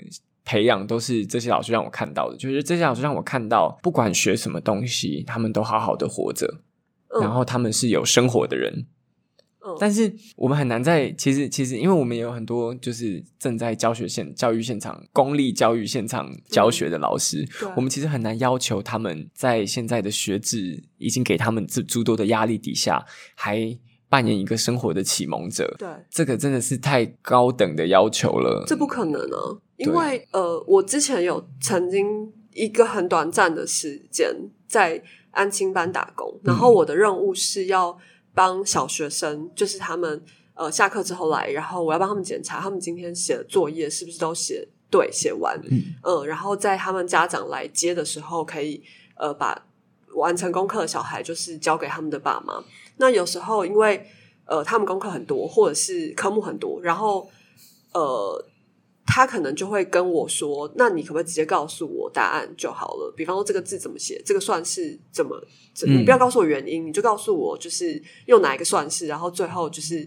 [0.47, 6.63] 培养都是这些老师让我看到的，就是这些老师让我看到，不管学什么东西，他们都好好的活着，
[7.11, 8.73] 嗯然后他们是有生活的人。
[8.73, 8.87] 嗯
[9.81, 23.05] 但是我们很难在其实其实，因为我们也有很多就是正在教学现教育现场、公立教育现场教学的老师，对我们其实很难要求他们在现在的学制已经给他们这诸多的压力底下，
[23.35, 23.77] 还
[24.09, 25.75] 扮演一个生活的启蒙者。
[25.77, 28.63] 对，这个真的是太高等的要求了。
[28.69, 29.59] 这不可能啊！
[29.77, 29.95] 因对。
[29.95, 34.35] 为呃，我之前有曾经一个很短暂的时间
[34.67, 36.57] 在安亲班打工，然嗯。
[36.57, 37.97] 后我的任务是要
[38.35, 40.23] 帮小学生，就是他们
[40.55, 45.95] 呃下课之后来，然后我要帮他们检查他们今天写的作业是不是都写对、写完，嗯。
[46.03, 48.83] 嗯，然后在他们家长来接的时候，可以
[49.17, 49.67] 呃把
[50.15, 52.65] 完成功课的小孩就是交给他们的爸妈。
[52.97, 54.07] 那有时候因为
[54.47, 57.29] 呃他们功课很多，或者是科目很多，然后
[57.93, 58.43] 呃
[59.07, 63.15] 他可能就会跟我说：“那你可不可以直接告诉我答案就好了？
[63.17, 65.41] 比方说这个字怎么写，这个算式怎么，
[65.73, 70.07] 怎嗯你不要告诉我原因，你就告诉我就是用哪一个算式，然后最后就是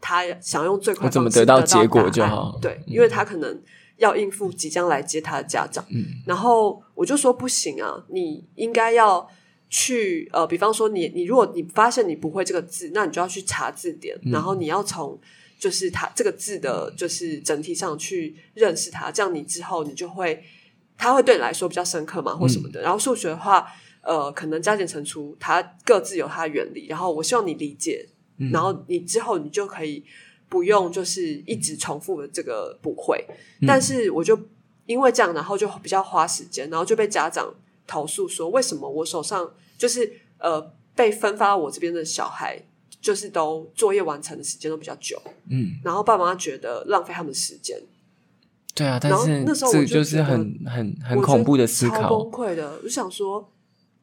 [0.00, 3.62] 他想用最快怎么得到结果就好对，因为他可能
[3.98, 5.84] 要应付即将来接他的家长。
[5.90, 9.28] 嗯然后我就说不行啊，你应该要
[9.68, 15.20] 去呃，比方说你你如果你发现你不会这个字，那你就要去查字典，嗯然后你要从
[15.58, 20.42] 就是它这个字的，就是整体上去认识它，这样你之后你就会，
[20.96, 22.72] 它会对你来说比较深刻嘛，或什么嗯。
[22.72, 22.80] 的。
[22.82, 23.66] 然后数学的话，
[24.02, 28.50] 呃，可能加减乘除它各自有它的原理，然后我希望你理解，嗯。
[28.52, 30.04] 然后你之后你就可以
[30.48, 33.24] 不用就是一直重复的这个不会，
[33.60, 33.66] 嗯。
[33.66, 34.38] 但是我就
[34.86, 37.52] 因为这样，然后就比较花时间，然后就被家长
[37.86, 42.62] 投诉说，为什么我手上就是呃被分发到我这边的小孩，
[43.00, 47.80] 就是都作业完成的时间都比较久，嗯，然后爸妈觉得浪费他们的时间，
[48.74, 52.30] 对啊，但是那时候我就就是很很很恐怖的思考崩。
[52.30, 52.76] 溃的。
[52.78, 53.52] 我就想说，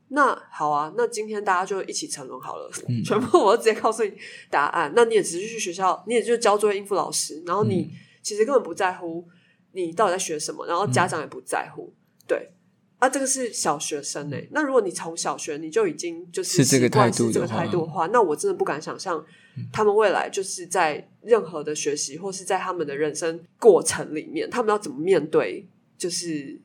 [0.10, 4.13] 那好啊，那今天大家就一起沉沦好了，嗯 全部我都直接告诉你
[4.49, 4.91] 答案。
[4.95, 9.25] 那你也只是去学校， 你也就交作业应付老师，然后嗯你其实根本不在乎
[9.73, 11.93] 你到底在学什么，然后家长也不在乎，
[12.27, 12.51] 对。
[12.99, 19.23] 啊，这个是小学生诶、那如果你从小学你就已经就是是这个态度是这个的话态度的话，那我真的不敢想象
[19.71, 26.60] 他们未来就是在任何的学习或是在他们的人生过程里面，他们要怎么面对就是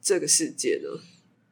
[0.00, 1.00] 这个世界呢？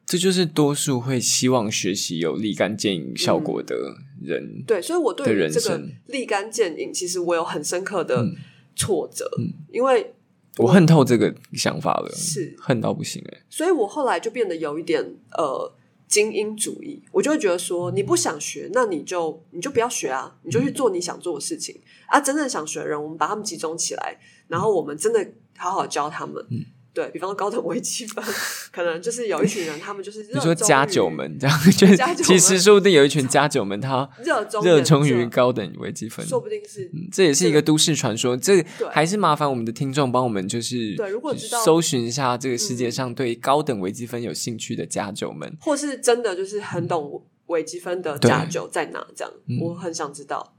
[0.06, 3.76] 这就是多数会希望学习有立竿见影效果的
[4.22, 4.62] 人。
[4.66, 8.36] 对，所以我对这个立竿见影，其实我有很深刻的嗯。
[8.76, 9.30] 挫折，
[9.70, 10.12] 因为
[10.58, 15.72] 我恨透这个想法了，是恨到不行哎、所以我后来就变得有一点呃
[16.06, 22.20] 精英主义，我就会觉得说，你不想学，那你就你就不要学啊，你就去做你想做的事情啊。
[22.20, 26.44] 真正想学的人，我们把他们集中起来，然后我们真的好好教他们。
[26.50, 26.64] 嗯
[26.94, 28.24] 对比方说高等微积分，
[28.72, 38.36] 可能就是有一群人，他们就是你说家九们们这样，就是其实们说不定有一群家九们，他热 衷热衷于高等微积分，说不定是嗯这也是一个都市传说。
[38.36, 49.04] 这对还是麻烦我们的听众帮我们，就是对如果知道嗯搜寻一下这个世界上对高等微积分有兴趣的家九们，或是真的就是很懂微积分的对家酒在哪？
[49.16, 50.54] 这样、嗯我很想知道。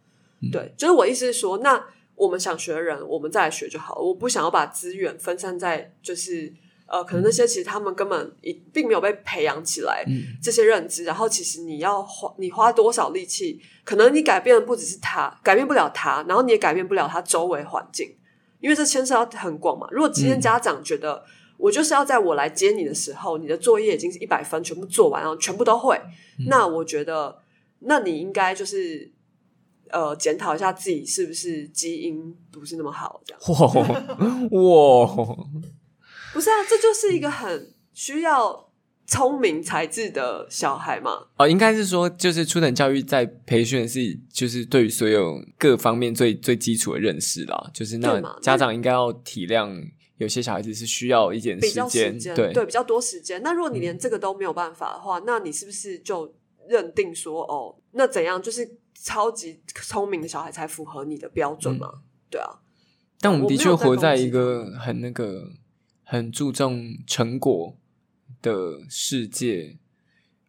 [0.52, 1.82] 对，就是我意思是说，那
[2.16, 4.02] 我们想学的人，我们再来学就好了。
[4.02, 6.54] 我不想要把资源分散在就是
[6.88, 18.16] 呃，可能那些其实他们根本一并没有被培养起来、嗯这些认知，然后其实你要花你花多少力气，可能你改变的不只是他，改变不了他，然后你也改变不了他周围环境，
[18.60, 19.88] 因为这牵涉到很广嘛。
[19.90, 21.24] 如果今天嗯家长觉得、
[21.58, 26.00] 我就是要在我来接你的时候，你的作业已经是一百分，全部做完，然后全部都会，
[26.40, 27.40] 嗯那我觉得，
[27.80, 29.12] 那你应该就是
[29.90, 35.38] 呃检讨一下自己是不是基因不是那么好，这样哇哇，
[36.34, 36.56] 不是啊？
[36.70, 38.70] 这就是一个很需要
[39.08, 41.28] 聪明才智的小孩嘛。
[41.38, 47.70] 哦，应该是说，就是初等教育在培训是，就是对于所有各方面最最基础的认识啦。
[47.74, 49.80] 就是那家长应该要体谅，
[50.18, 53.42] 有些小孩子是需要一点时间对比较多时间。
[53.44, 56.34] 那如果你连这个都没有办法的话，那你是不是就
[56.68, 62.02] 认定说哦，那怎样就是超级聪明的小孩才符合你的标准嘛？
[62.32, 62.62] 对啊，
[63.20, 65.52] 但我们的确活在一个很那个
[66.04, 67.78] 很注重成果
[68.42, 69.78] 的世界，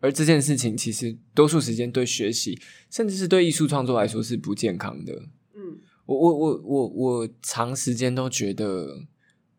[0.01, 2.59] 而这件事情其实多数时间对学习，
[2.91, 5.13] 甚至是对艺术创作来说是不健康的。
[5.55, 5.81] 嗯。
[6.07, 9.07] 我我我我我长时间都觉得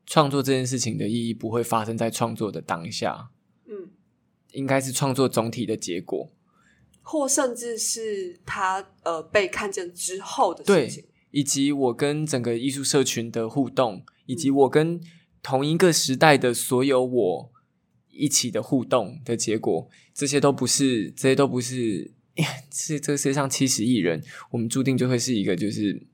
[0.06, 3.32] 创作这件事情的意义不会发生在创作的当下，
[3.66, 3.90] 嗯，
[4.54, 6.32] 应该是创作总体的结果。
[7.10, 11.06] 或甚至是他呃被看见之后的对事情。
[11.32, 15.00] 以及我跟整个艺术社群的互动，以及嗯我跟
[15.42, 17.52] 同一个时代的所有我
[18.10, 22.14] 一起的互动的结果，这些都不是，这些都不是，
[22.74, 26.08] 是这个世界上七十亿人，我们注定就会是一个就是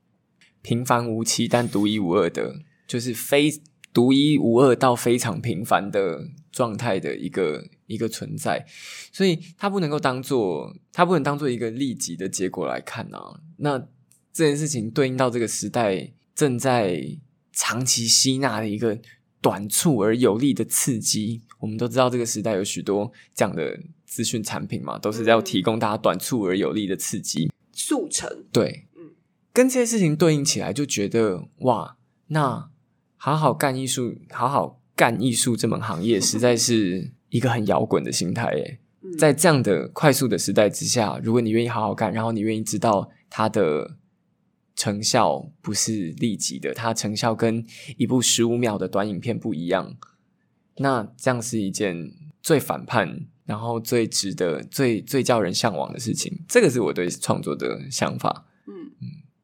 [0.62, 2.54] 平凡无奇但独一无二的，
[2.86, 3.50] 就是非
[3.92, 8.64] 独一无二到非常平凡的状态的一个一个存在，
[9.12, 13.40] 所以它不能够当做，它不能当做一个立即的结果来看啊。
[13.58, 13.78] 那
[14.32, 17.02] 这件事情对应到这个时代正在
[17.52, 18.98] 长期吸纳的一个
[19.40, 21.42] 短促而有力的刺激。
[21.60, 27.50] 我们都知道这个时代有许多这样的资讯产品嘛，都是要提供大家短促而有力的刺激。
[27.72, 29.12] 速成，对，嗯
[29.52, 31.96] 跟这些事情对应起来，就觉得哇，
[32.28, 32.70] 那
[33.16, 38.78] 好好干艺术，好好干艺术这门行业，实在是一个很摇滚的心态诶。
[39.02, 43.96] 嗯在这样的快速的时代之下，如果你愿意好好干，然后你愿意知道它的
[44.74, 47.66] 成效不是立即的，它成效跟
[47.98, 49.96] 一部十五秒的短影片不一样，
[50.78, 56.42] 那这样是一件最反叛，然后最值得、最最叫人向往的事情。
[56.48, 58.46] 这个是我对创作的想法。
[58.66, 58.92] 嗯，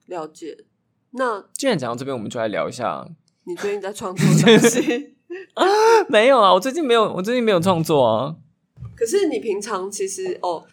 [0.06, 0.64] 了解。
[1.10, 3.06] 那既然讲到这边，我们就来聊一下。
[3.44, 5.16] 你最近在创作的东西？
[6.08, 8.36] 没有啊，我最近没有，我最近没有创作啊。
[8.96, 10.64] 可是你平常其实哦，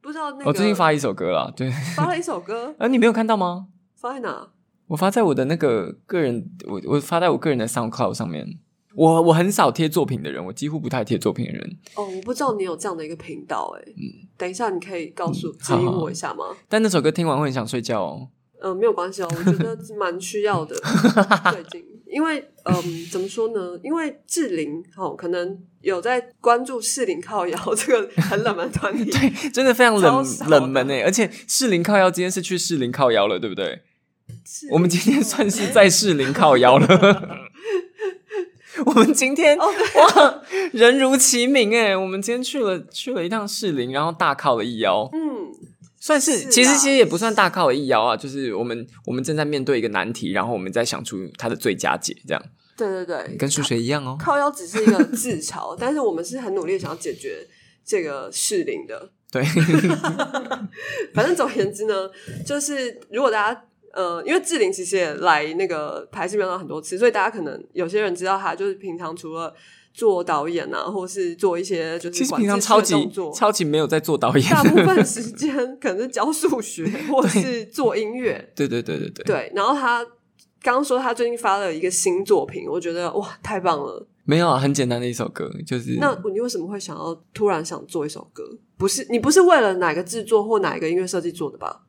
[0.00, 3.66] 不知道那个我最近发一首歌啦，对，发了一首歌， 啊，你没有看到吗？
[3.96, 4.48] 发在哪？
[4.86, 8.58] 我发在我的那个个人，我我发在我个人的 SoundCloud 上面。
[8.96, 11.76] 我我很少贴作品的人，我几乎不太贴作品的人。
[11.96, 16.44] 哦，我不知道你有这样的一个频道，哎，嗯，等一下你可以告诉指引我一下吗？
[16.68, 18.28] 但那首歌听完会很想睡觉哦。
[18.60, 20.76] 呃，没有关系哦，我觉得蛮需要的。
[21.50, 21.84] 最近，
[22.14, 23.76] 因为嗯，怎么说呢？
[23.82, 33.80] 因为志玲哦，可能有在关注士林靠腰 这个很冷门团体，对，真的非常冷冷门诶，而且士林靠腰今天是去士林靠腰了，对不对？
[34.70, 36.86] 我们今天算是在士林靠腰了。
[38.86, 40.42] 我们今天哦哇，
[40.72, 45.08] 人如其名诶，我们今天去了去了一趟士林，然后大靠了一腰。
[45.12, 45.33] 嗯，
[46.04, 52.42] 算是，是其实其实也不算大靠的一摇啊，就是我们我们正在面对一个难题，然后我们再想出它的最佳解，这样
[52.76, 54.14] 对对对，跟数学一样哦。
[54.20, 57.46] 靠腰只是一个自嘲， 但是我们是很努力地想要解决
[57.82, 59.12] 这个适龄的。
[59.32, 59.42] 对，
[61.14, 62.10] 反正总而言之呢，
[62.44, 69.54] 就是如果大家呃，因为志玲其实也来那个排戏频道很多次，所以大家可能有些人知道她就是平常除了
[69.94, 72.94] 做导演啊，或是做一些就是其实平常超级
[73.32, 78.52] 超级没有在做导演，大部分 时间可能是教数学 或是做音乐。
[78.56, 80.04] 对对对对对，对，然后他
[80.60, 84.06] 刚刚说他最近发了一个新作品，我觉得哇，太棒了。
[84.24, 88.42] 没有啊，很简单的一首歌，就是那你为什么会想要突然想做一首歌？
[88.76, 91.82] 不是你不是为了哪个制作或哪一个音乐设计做的吧？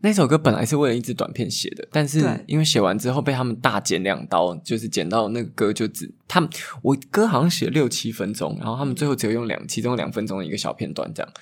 [0.00, 6.48] 那首歌本来是为了一支短片写的，但是因为写完之后被他们大剪两刀，就是剪到那个歌就只他们
[6.82, 11.32] 我歌好像写了六七分钟，然后他们最后只有用两其中两分钟的一个小片段这样，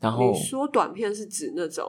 [0.00, 1.84] 然后你说短片是指那种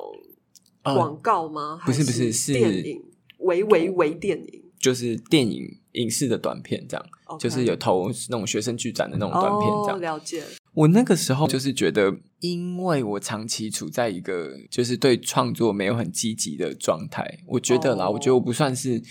[0.81, 1.79] 呃广告吗？
[1.85, 3.03] 不是不是是电影，
[3.37, 4.63] 微微微电影。
[4.79, 7.05] 就是电影影视的短片这样
[7.37, 9.97] 就是有投那种学生剧展的那种短片这样。
[9.97, 10.41] 哦、了解。
[10.73, 19.01] 我那个时候就是觉得，因为我长期处在一个就是对创作没有很积极的状态，我觉得啦，哦我觉得我不算是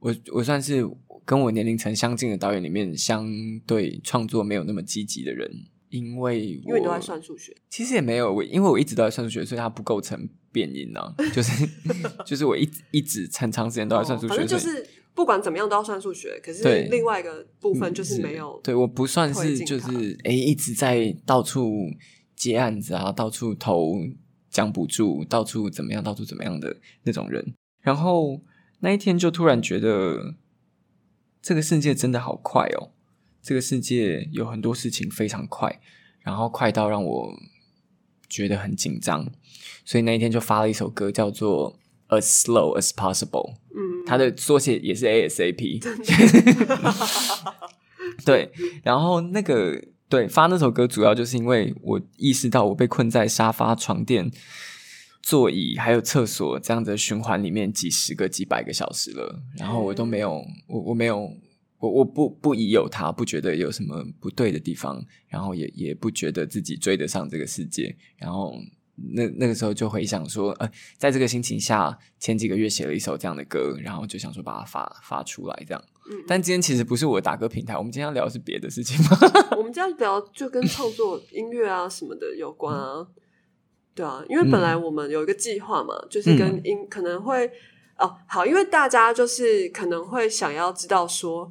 [0.00, 0.88] 我我算是
[1.24, 3.30] 跟我年龄层相近的导演里面相
[3.66, 5.48] 对创作没有那么积极的人，
[5.90, 11.68] 因为我因为都在算数学，其实也没有，我因为我一直都在算数学，所以它不构成变音啊，就是
[12.26, 16.40] 就是我一直一直很长时间都在算数学，所以是不管怎么样都要算数学。
[16.42, 21.90] 可是另外一个部分就是没有，对我不算是就是诶一直在到处
[22.34, 23.94] 接案子啊，到处投
[24.50, 27.54] 奖补助，到处怎么样，到处怎么样的那种人。
[27.80, 28.40] 然后
[28.80, 30.34] 那一天就突然觉得，
[31.40, 32.92] 这个世界真的好快哦，
[33.42, 35.80] 这个世界有很多事情非常快，
[36.20, 37.32] 然后快到让我
[38.28, 39.30] 觉得很紧张，
[39.84, 41.72] 所以那一天就发了一首歌，叫做
[42.18, 43.54] 《As Slow as Possible》。
[43.74, 45.82] 嗯，它的缩写也是 ASAP。
[48.24, 48.50] 对，
[48.82, 54.30] 然后那个对发那首歌，主要就是因为我意识到我被困在沙发、床垫、
[55.22, 61.30] 座椅还有厕所这样的循环里面几十个、几百个小时了，然后我都没有，我我没有。
[61.82, 68.54] 我我不不疑有他，不觉得有什么不对的地方，然后也也不觉得自己追得上这个世界，然后
[69.14, 75.82] 那那个时候就回想说，呃，在这个心情下，前几个月写了一首这样的歌，然后就想说把它发发出来，这样。
[76.10, 79.16] 嗯但今天其实不是我的打歌平台，我们今天要聊的是别的事情吗？
[79.56, 83.06] 我们今天聊就跟创作音乐啊什么的有关啊，
[83.94, 87.48] 对啊，因为本来我们有一个计划嘛，就是跟音可能会
[87.98, 91.50] 哦好，因为大家就是可能会想要知道说，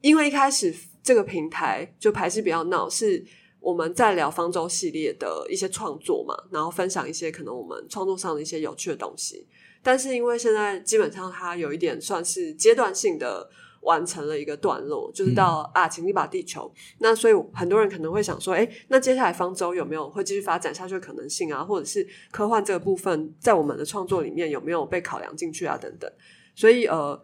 [0.00, 3.24] 因为一开始这个平台就排戏比较闹，是
[3.60, 9.46] 我们在聊方舟系列的一些创作嘛，然后分享一些可能我们创作上的一些有趣的东西，
[9.82, 13.50] 但是因为现在基本上它有一点算是阶段性的。
[13.82, 16.70] 完成了一个段落，就是到、啊，请你把地球。
[16.98, 21.62] 那所以很多人可能会想说，哎，那接下来方舟有没有会继续发展下去的可能性啊？
[21.62, 25.78] 或者是科幻这个部分在我们的创作里面有没有被考量进去啊？
[25.80, 26.10] 等等。
[26.56, 27.18] 所以呃，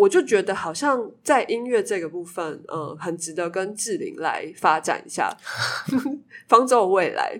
[0.00, 5.30] 我就觉得好像在音乐这个部分，嗯，很值得跟志玲来发展一下
[6.48, 7.38] 方舟的未来。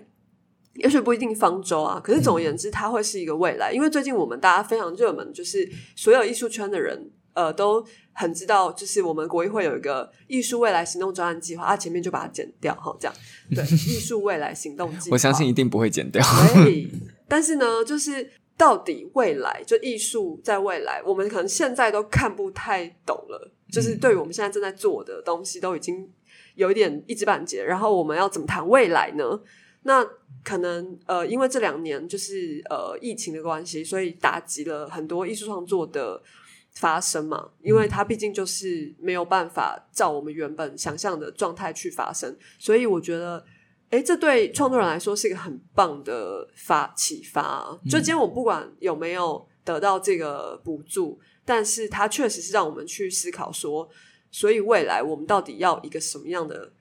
[0.75, 3.71] 也许不一定方舟啊，可是总而言之，它会是一个未来。
[3.73, 7.83] 因为最近我们大家非常热门，就是所有艺术圈的人，呃，都
[8.13, 13.15] 很知道，就是我们国艺会有一个艺术未来行动专案计划，啊，前面就把它剪掉，哈，这样
[13.55, 16.23] 对， 艺术未来行动计划，我相信一定不会剪掉。
[16.53, 16.87] 对，
[17.27, 18.29] 但是呢，就是
[18.61, 23.51] 到底未来就艺术在未来，我们可能现在都看不太懂了。
[23.71, 26.07] 就是对于我们现在正在做的东西，都已经
[26.53, 27.63] 有一点一知半解。
[27.63, 29.41] 然后我们要怎么谈未来呢？
[29.81, 30.07] 那
[30.43, 36.21] 可能呃，因为这两年就是呃疫情的关系，所以打击了很多艺术创作的
[36.69, 37.49] 发生嘛。
[37.63, 43.43] 因为它毕竟就是没有办法照我们原本想象的状态去发生，所以我觉得，
[43.91, 47.79] 哎，这对创作人来说是一个很棒的发启发。
[47.85, 53.87] 就今天我不管有没有得到这个补助，但是它确实是让我们去思考说，
[54.31, 56.73] 所以未来我们到底要一个什么样的。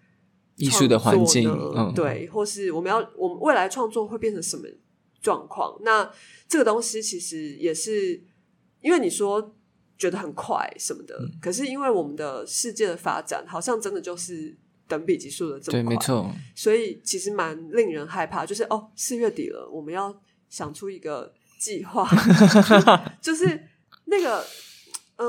[0.57, 4.69] 艺术的环境，嗯，对，或是我们要我们未来创作会变成什么
[5.23, 5.75] 状况？
[5.81, 6.13] 那
[6.47, 8.23] 这个东西其实也是
[8.83, 9.57] 因为你说
[9.97, 14.55] 觉得很快什么的，可是因为我们的世界的发展好像真的就是
[14.91, 18.45] 等比级数的这么快，没错，所以其实蛮令人害怕。
[18.45, 20.15] 就是哦，四月底了，我们要
[20.49, 22.07] 想出一个计划，
[23.23, 23.69] 就是
[24.07, 24.45] 那个。
[25.21, 25.27] 呃，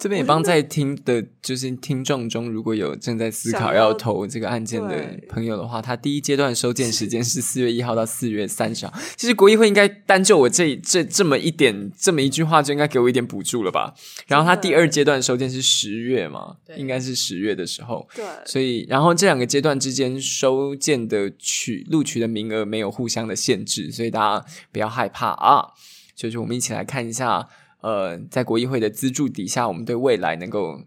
[0.00, 8.92] 这边也帮在听的，就是听众中，如果有正在思考要投这个案件的朋友的话，他第一阶段收件时间是四月一号到四月三十号。
[9.16, 13.94] 其实国议会应该单就我这这这么一点这么一句话，就应该给我一点补助了吧？
[14.26, 18.08] 然后他第二阶段收件是十月嘛，应该是十月的时候。
[18.16, 25.68] 对，所以然后这两个阶段之间收件的取录取的名额没有互相的限制，所以大家不要害怕啊！
[26.16, 27.48] 就是我们一起来看一下。
[27.80, 30.80] 呃，在国议会的资助底下，我们对未来能够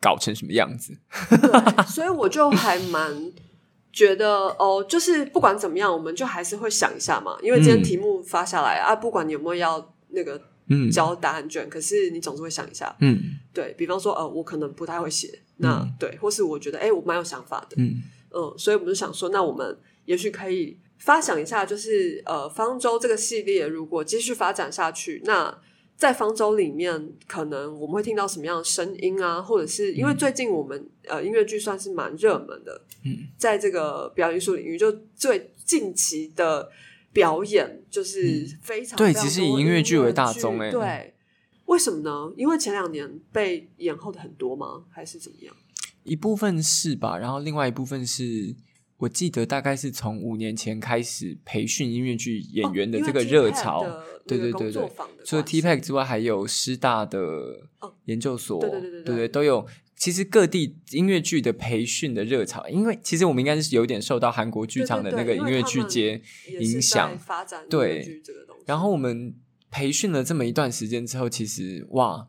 [0.00, 0.96] 搞成什么样子？
[1.30, 3.32] 对，所以我就还蛮
[3.92, 4.28] 觉得
[4.58, 7.36] 哦，就是不管怎么样，我们就还是会想一下嘛。
[7.42, 10.40] 因为今天题目发下来啊，不管你有没有要那个
[10.92, 12.94] 交答案卷，可是你总是会想一下。
[13.00, 13.18] 嗯，
[13.52, 17.74] 对比方说，呃，我可能不太会写，那对，或是我觉得，哎，我蛮有想法的。
[17.76, 18.02] 嗯
[18.32, 25.58] 嗯，所以我们就想说，那我们也许可以发想一下，就是呃，方舟这个系列如果继续发展下去，那
[26.00, 29.42] 在方舟里面，可能我们会听到什么样的声音啊？
[29.42, 36.70] 或者是因为最近我们呃音乐剧算是蛮热门的，嗯，在这个表演艺术领域，就最近期的
[37.12, 41.14] 表演就是非常对，其实以音乐剧为大宗，哎，对，
[41.66, 42.32] 为什么呢？
[42.34, 44.82] 因为前两年被延后的很多吗？
[44.90, 45.54] 还是怎么样？
[46.04, 48.56] 一部分是吧，然后另外一部分是。
[49.00, 53.82] 我记得大概是从五年前开始培训音乐剧演员的这个热潮，
[54.26, 54.90] 对对对对。
[55.24, 57.68] 除了 T Pack 之外，还有师大的
[58.04, 59.66] 研究所，对对对对对，都有。
[59.96, 66.20] 其实各地音乐剧的培训的热潮，因为其实我们应该是有点受到韩国剧场的那个音乐剧节
[66.58, 68.22] 影响，发展对
[68.66, 69.34] 然后我们
[69.70, 72.28] 培训了这么一段时间之后，其实哇。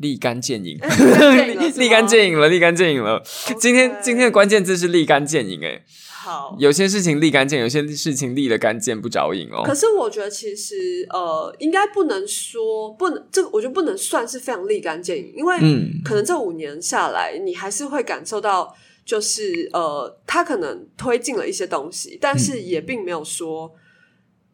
[0.00, 0.78] 立竿见影，
[1.76, 3.22] 立竿见影了，立竿见影了。
[3.60, 5.84] 今天今天的关键字是立竿见影，哎，
[6.24, 9.62] 好，有些事情立竿见，有些事情立了竿见不着影哦。
[9.62, 15.56] 可是我觉得其实呃，应该不能说不能，这个我觉得不能算是非常立竿见影，因为
[16.02, 18.74] 可能这五年下来，你还是会感受到，
[19.04, 23.70] 就是呃，他可能推进了一些东西，但是也并没有说。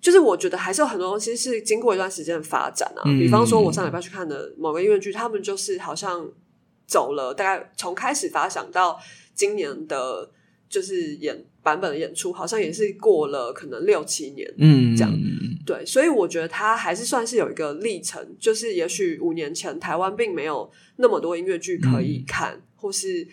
[0.07, 6.25] 就是我觉得还是有很多东西是经过一段时间的发展啊，比方说我上礼拜去看的某个音乐剧，他们就是好像
[6.87, 8.97] 走了大概从开始发想到
[9.35, 10.31] 今年的，
[10.69, 15.13] 就是演版本的演出，好像也是过了可能六七年，嗯，这样
[15.67, 23.27] 对，所以我觉得它还是算是有一个历程，就是也许五年前台湾并没有那么多音乐剧可以看，或是。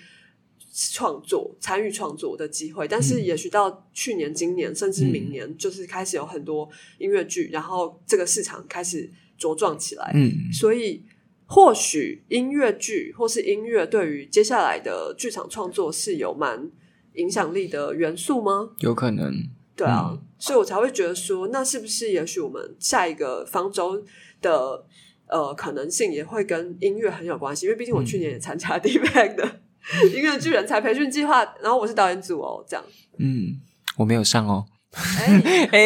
[0.92, 6.68] 创作参与创作的机会，但是也许到去年、今年甚至明年，就是开始有很多
[6.98, 9.08] 音乐剧，然后这个市场开始
[9.40, 10.12] 茁壮起来。
[10.16, 11.04] 嗯，所以
[11.46, 16.72] 或许音乐剧或是音乐对于接下来的剧场创作是有蛮
[17.14, 18.72] 影响力的元素吗？
[18.80, 19.32] 有可能，
[19.76, 24.04] 对啊，所以我才会觉得说，那是不是也许我们下一个方舟
[24.42, 24.84] 的
[25.28, 27.68] 呃可能性也会跟音乐很有关系？
[27.68, 29.60] 因为毕竟我去年也参加 D Back 的。
[30.16, 32.86] 音乐剧人才培训计划，然后我是导演组哦，这样。
[33.20, 33.60] 嗯，
[33.98, 34.66] 我没有上哦。
[34.96, 35.26] 哎
[35.74, 35.80] 哎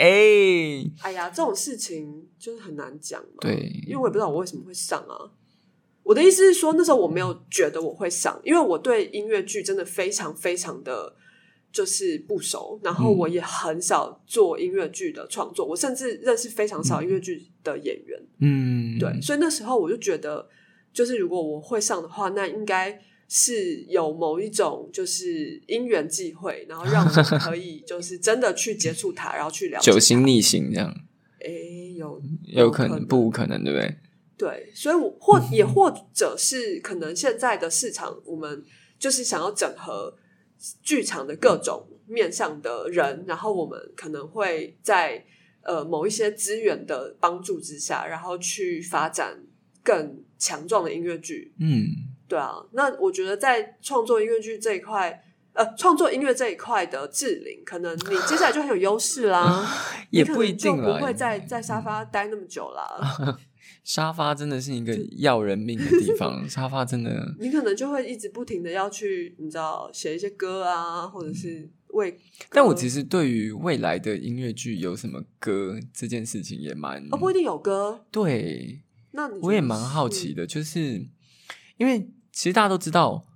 [0.00, 0.84] 哎！
[1.02, 3.38] 哎呀，这种事情就是很难讲嘛。
[3.40, 5.30] 对，因为我也不知道我为什么会上啊。
[6.02, 11.14] 我的意思是说，那时候我没有觉得我会上，因为我对音乐剧真的非常非常的
[11.70, 18.20] 就是不熟，然后我也很少做音乐剧的创作，我甚至认识非常少音乐剧的演员。
[18.40, 20.48] 嗯，对，所以那时候我就觉得，
[20.92, 23.00] 就是如果我会上的话，那应该。
[23.34, 29.88] 是有某一种就是因缘际会，然后让我可以就是真的去接触他，然后去了解。
[29.90, 30.94] 九星逆行这样？
[31.40, 31.48] 哎，
[31.96, 33.96] 有有可能，不可能，对不对？
[34.36, 38.62] 对，所以我或也或者是可能现在的市场，我们
[38.98, 40.14] 就是想要整合
[40.82, 45.24] 剧场的各种面向的人，然后我们可能会在
[45.62, 49.42] 呃某一些资源的帮助之下，然后去发展
[49.82, 51.54] 更强壮的音乐剧。
[51.58, 52.11] 嗯。
[52.28, 59.64] 对啊，那我觉得在创作音乐剧这一块，呃创作音乐这一块的志玲，可能你接下来就很有优势啦，
[60.10, 63.38] 也不一定啦就不会在在沙发待那么久啦。
[63.84, 72.16] 沙发真的是一个要人命的地方， 沙发真的你可能就会一直不停的要去，你知道写一些歌啊，或者是为。
[72.50, 80.42] 但我其实对于未来的音乐剧有什么歌这件事情也蛮哦不一定有歌，对，那我也蛮好奇的。
[80.42, 81.04] 的，就是
[81.82, 83.26] 因为其实大家都知道，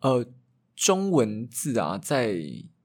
[0.00, 0.26] 呃，
[0.76, 2.38] 中文字啊，在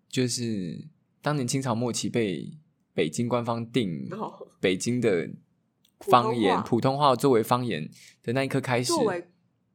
[0.08, 0.88] 就是
[1.22, 2.58] 当年清朝末期被
[2.94, 5.30] 北京官方定哦北京的
[6.00, 7.92] 方言话普通话作为方言
[8.24, 9.28] 的那一刻开始，作为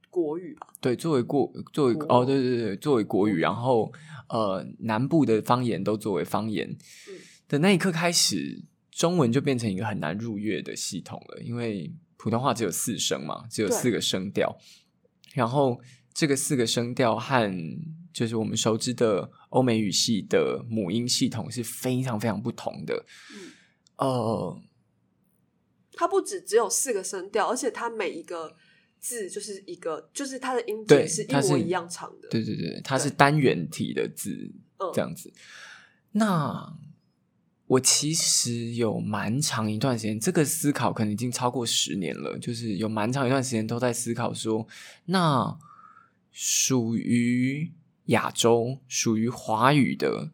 [0.09, 3.93] 国语吧，对，作为过作为国哦，对对对，作为国语，然后
[4.31, 7.15] 呃，南部的方言都作为方言嗯。
[7.47, 14.57] 的那一刻开始，中文就变成一个很难入乐的系统了，因为普通话只有四声嘛，只有四个声调，
[15.35, 15.79] 然后
[16.15, 17.53] 这个四个声调和
[18.13, 23.05] 就是我们熟知的欧美语系的母音系统是非常非常不同的，
[23.35, 23.51] 嗯，
[23.97, 24.63] 呃，
[25.93, 28.57] 它不止只有四个声调，而且它每一个
[29.01, 32.29] 字就是一个，就是它的音对节是一模一样长的。
[32.29, 34.31] 对对对，它是对单元体的字，
[34.79, 35.33] 嗯这样子。
[36.13, 36.73] 那
[37.75, 44.67] 我其实有蛮长一段时间，这个思考可能已经超过十年了，就是有蛮长一段时间都在思考说，
[45.07, 45.59] 那
[46.31, 47.73] 属于
[48.07, 50.31] 亚洲、属于华语的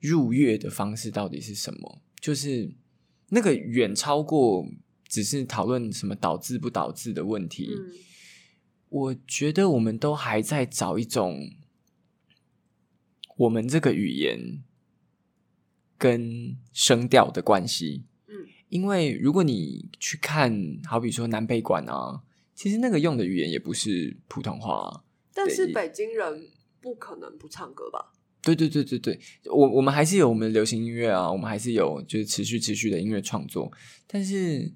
[0.00, 2.02] 入乐的方式到底是什么？
[2.20, 2.74] 就是
[3.28, 4.66] 那个远超过
[5.06, 7.70] 只是讨论什么导致不导致的问题。
[7.70, 7.92] 嗯
[8.90, 11.50] 我觉得我们都还在找一种
[13.36, 14.64] 我们这个语言
[15.98, 18.04] 跟声调的关系。
[18.28, 18.34] 嗯，
[18.68, 22.22] 因为如果你去看，好比说南北管啊，
[22.54, 25.04] 其实那个用的语言也不是普通话、啊。
[25.34, 26.48] 但是北京人
[26.80, 28.14] 不可能不唱歌吧？
[28.40, 33.70] 对对对对对，我我们还是有我们的流行音乐啊，我们还是有就是持续持续的音乐创作，
[34.06, 34.72] 但是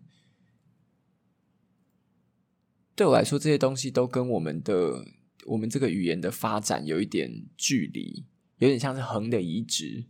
[2.95, 5.05] 对我来说，这些东西都跟我们的
[5.47, 8.25] 我们这个语言的发展有一点距离，
[8.59, 10.05] 有点像是横的移植，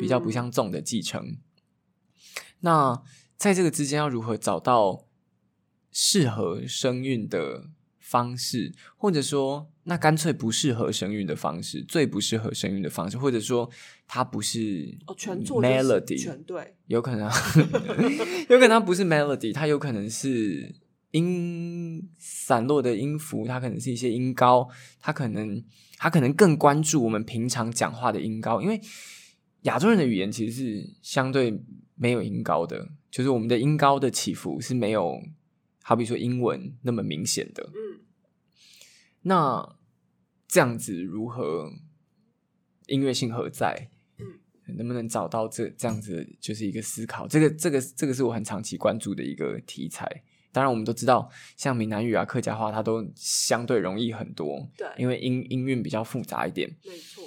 [0.00, 0.32] 比较不嗯。
[0.32, 1.36] 像重的继承。
[2.60, 3.02] 那
[3.36, 5.06] 在这个之间要如何找到
[5.92, 7.68] 适合生育的
[7.98, 13.70] 方式，或者说那干脆不适合生育的方式，最不适合生育的方式，或者说
[14.06, 17.30] 它不是哦，全 melody，全对，有可能，
[18.48, 20.74] 有可能它不是 melody，它有可能是
[21.12, 24.68] 音散落的音符，它可能是一些音高，
[25.00, 25.62] 它可能
[25.98, 28.80] 它可能更关注我们平常讲话的音高，因为
[29.66, 31.62] 亚洲人的语言其实是相对
[31.94, 35.20] 没有音高的，就是我们的音高的起伏是没有，
[35.82, 37.62] 好比说英文那么明显的。
[37.74, 38.00] 嗯，
[39.22, 39.76] 那
[40.48, 41.70] 这样子如何
[42.86, 43.90] 音乐性何在？
[44.18, 47.26] 嗯，能不能找到这这样子就是一个思考？
[47.26, 50.22] 这个这个这个是我很长期关注的一个题材。
[50.52, 56.66] 当然，我们都知道，像闽南语啊、客家话，它都相对容易很多，对，因为音音韵比较复杂一点。
[56.82, 57.22] 没错，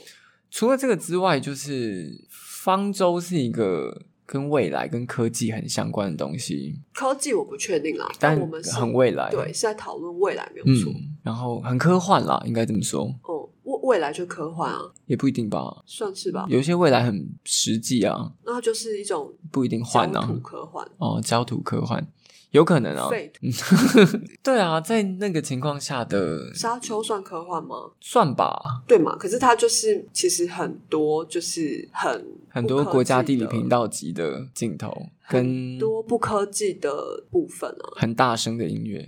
[0.49, 10.91] 除了这个之外，就是方舟是一个跟未来、跟科技很相关的东西，科技我不确定啦，但我们是很未来，对是在讨论未来没有错。
[10.91, 15.83] 嗯，然后很科幻啦，应该这么说，哦，未未来就科幻啊，也不一定吧。
[15.85, 16.45] 算是吧。
[16.49, 20.39] 有一些未来很实际啊，那它就是一种不一定幻啊土。
[20.39, 22.07] 科幻，哦，焦土科幻
[22.51, 23.07] 有可能啊。
[24.43, 27.75] 对啊，在那个情况下的沙丘算科幻吗？
[28.01, 29.15] 算吧，对嘛？
[29.17, 34.89] 可是它就是其实很多就是很很多国家地理频道级的镜头
[35.21, 37.85] 很跟多不科技的部分啊。
[37.95, 39.07] 很大声的音乐，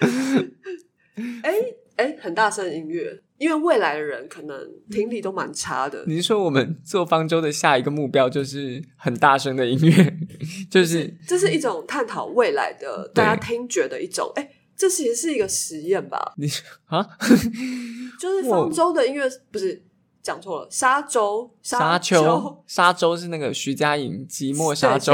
[1.42, 1.52] 哎
[2.00, 4.58] 哎，很大声的音乐，因为未来的人可能
[4.90, 6.02] 听力都蛮差的。
[6.06, 10.16] 你是说我们做方舟的下一个目标就是很大声的音乐，
[10.70, 14.32] 就是这是一种探讨未来的大家听觉的一种。
[14.36, 16.32] 哎，这其实是一个实验吧？
[16.38, 16.48] 你
[16.86, 17.06] 啊
[18.18, 19.82] 就是方舟的音乐不是
[20.22, 25.12] 讲错了，沙洲沙丘丘沙洲是那个徐佳莹寂寞沙洲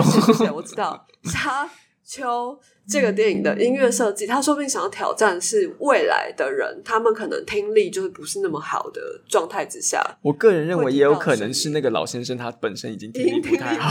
[0.55, 1.69] 我知道 沙
[2.05, 2.59] 丘
[2.89, 13.91] 这个电影的音乐设计，他说不定想要挑战是未来的人，他们可能听力就是不是那么好的状态之下，我个人认为也有可能是那个老先生他本身已经听力听听力不太 好。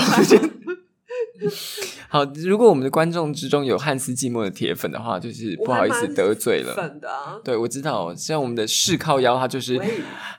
[2.10, 2.24] 好。
[2.36, 6.74] 如果我们的观众之中有汉斯季默的铁粉的话，就是不好意思得罪了。
[6.76, 9.82] 粉的啊，对，我知道，像我们的试靠腰，他就是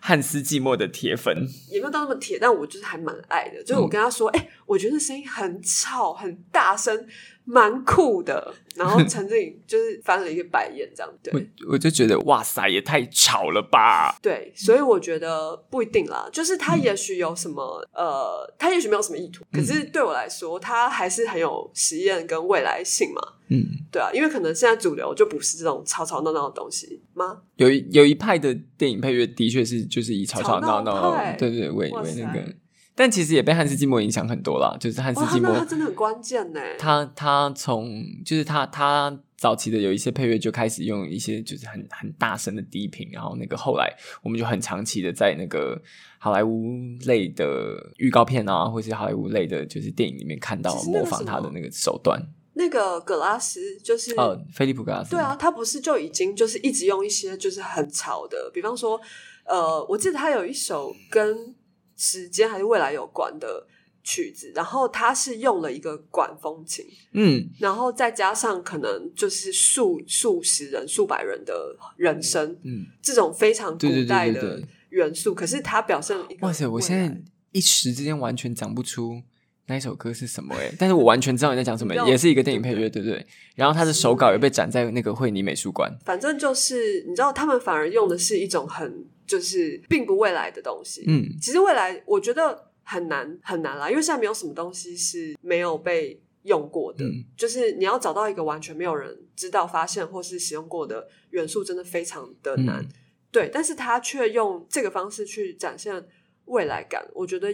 [0.00, 1.34] 汉斯季默的铁粉。
[1.70, 3.62] 也没有到那么铁，但我就是还蛮爱的。
[3.62, 7.06] 就是我跟他说，哎、我觉得声音很吵，很大声，
[7.44, 8.54] 蛮酷的。
[8.74, 14.14] 然后陈志颖就是 翻了一个白眼，这样对我我就觉得哇塞，也太吵了吧！
[14.20, 23.20] 对，所以我觉得不一定啦，就是他也许有什么、呃，他也许没有什么意图，可是对我来说，他还是很有实验跟未来性嘛。
[23.48, 27.38] 嗯，对啊，因为可能现在主流就不是这种吵吵闹闹的东西吗？
[27.54, 32.44] 有一有一派的电影配乐的确是就是以吵吵闹闹对对为为那个，
[32.96, 34.76] 但其实也被汉斯季默影响很多啦。
[34.80, 36.60] 就是汉斯哇，季默他真的很关键呢。
[36.76, 45.80] 他他从就是他他早期的有一些配乐就开始用一些就是很很大声的低频，然后那个后来我们就很长期的在那个
[46.18, 46.70] 好莱坞
[47.04, 52.20] 类的预告片啊，或是好莱坞类的就是电影里面看到模仿他的那个手段。
[52.58, 58.98] 那个格拉斯就是哦，菲利普格拉斯，对啊，他不是就已经就是一直用一些就是很吵的，比方说，
[59.44, 61.54] 呃，我记得他有一首跟
[61.96, 63.66] 时间还是未来有关的
[64.06, 74.68] 曲子，然后他是用了一个管风琴，嗯然后再加上可能就是数数十人、数百人的人声，嗯，这种非常古代的对对对。
[74.90, 76.66] 元素，可是他表现了一个哇塞！
[76.68, 79.20] 我现在一时之间完全讲不出
[79.66, 83.26] 那一首歌是什么哎，但是我完全知道你在讲什么 也是一个电影配乐，对不对？
[83.56, 85.92] 然后他的手稿也被展在那个惠尼美术馆。
[86.04, 102.80] 反正就是你知道，他们反而用的是一种很就是并不未来的东西，嗯其实未来我觉得很难很难啦，因为现在没有什么东西是没有被用过的，嗯就是你要找到一个完全没有人知道、发现或是使用过的元素，真的非常的难。
[102.82, 102.88] 嗯
[103.32, 106.06] 对，但是他却用这个方式去展现
[106.46, 107.52] 未来感，我觉得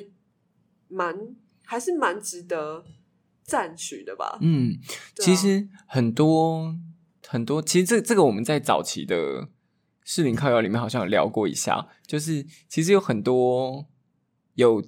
[0.87, 2.85] 蛮还是蛮值得
[3.43, 4.39] 赞许的吧。
[4.43, 4.79] 嗯，啊
[5.17, 6.77] 其实很多
[7.27, 9.49] 很多，其实这这个我们在早期的
[10.05, 13.87] 士林靠谣里面好像有聊过一下，就是其实有很多
[14.55, 14.85] 有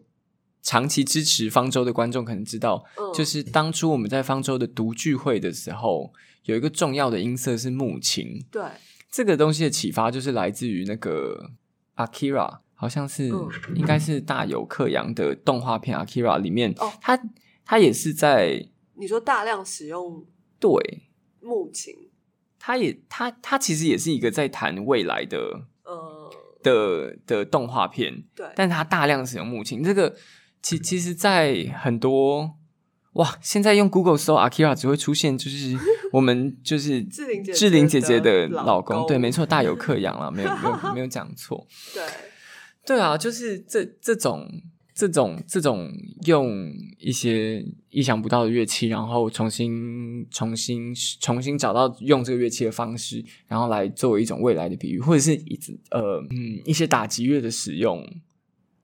[0.65, 3.13] 长期支持方舟的观众可能知道，嗯。
[3.13, 6.13] 就是当初我们在方舟的读聚会的时候，
[6.45, 8.63] 有一个重要的音色是木琴，对，
[9.11, 11.51] 这个东西的启发就是来自于那个
[11.97, 13.49] Akira，好像是、嗯。
[13.77, 16.91] 应该是大有克洋的动画片 Akira 里面，哦。
[17.01, 17.21] 他
[17.65, 20.25] 他也是在你说大量使用
[20.59, 21.11] 对，
[21.41, 21.95] 木琴，
[22.59, 26.31] 他也他他其实也是一个在谈未来的呃，
[26.63, 30.17] 的的动画片，对，但他大量使用木琴，这个
[30.65, 32.55] 其其实，在很多
[33.13, 35.79] 哇，现在用 Google 搜 Akira 只会出现就是
[36.11, 42.03] 我们就是志玲姐姐志玲姐姐的的老公，对，没错，大有克洋了，没有没有 没有讲错，对，
[42.87, 44.51] 对啊，就是这这种
[44.95, 45.93] 这种这种
[46.25, 58.03] 用一些意想不到的乐器，然后重新重新重新找到用这个乐器的方式，然后来作为一种未来的比喻，或者是一直呃嗯一些打击乐的使用。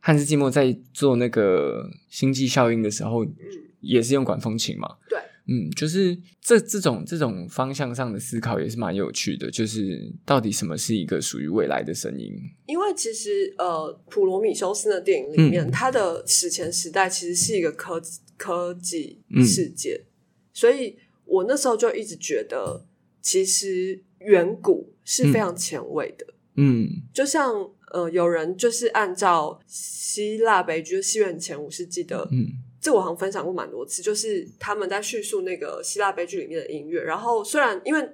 [0.01, 3.33] 汉斯季默在做那个星际效应的时候，嗯，
[3.81, 4.97] 也是用管风琴嘛。
[5.09, 12.33] 对，嗯，就是这这种这种方向上的思考也是蛮有趣的，就是到底什么是一个属于未来的声音？
[12.67, 18.01] 因为其实呃，普罗米修斯的电影里嗯面，它的史前时代其实是一个科
[18.37, 19.45] 科技嗯。
[19.45, 20.05] 世界，
[20.53, 22.87] 所以我那时候就一直觉得，
[23.21, 26.27] 其实远古是非常前卫的，
[26.57, 27.03] 嗯。
[27.13, 27.53] 就像
[27.91, 32.47] 呃，有人就是按照希腊悲剧，就是西元前五世纪的嗯
[32.81, 37.03] 这我好像分享过蛮多次，就是他们在叙述那个希腊悲剧里面的音乐。
[37.03, 38.11] 然后虽然因为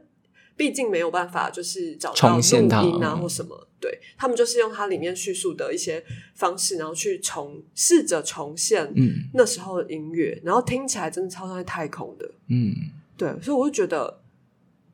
[0.57, 2.73] 毕竟没有办法就是找到录音
[3.05, 6.03] 啊嗯或什么，对他们就是用它里面叙述的一些
[6.35, 12.29] 方式，然后去重试着重现嗯那时候的音乐，然后听起来真的超像在太空的。
[12.49, 12.75] 嗯
[13.17, 14.21] 对，所以我就觉得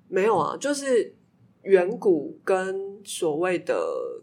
[0.09, 1.15] 没有啊，就是
[1.65, 3.75] 远古跟所谓的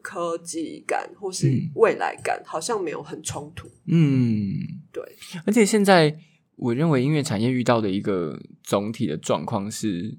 [0.01, 3.69] 科技感或是嗯未来感好像没有很冲突。
[3.87, 4.53] 嗯，
[4.91, 5.03] 对，
[5.45, 6.17] 而且现在
[6.55, 10.17] 我认为音乐产业遇到的一个总体的状况是，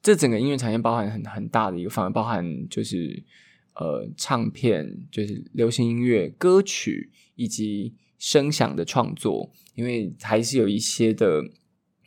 [0.00, 3.24] 这整个音乐产业包含很很大的一个范围，包含就是
[3.74, 11.42] 呃唱片，就是流行音乐、歌曲以及声响的创作，因为还是有一些的。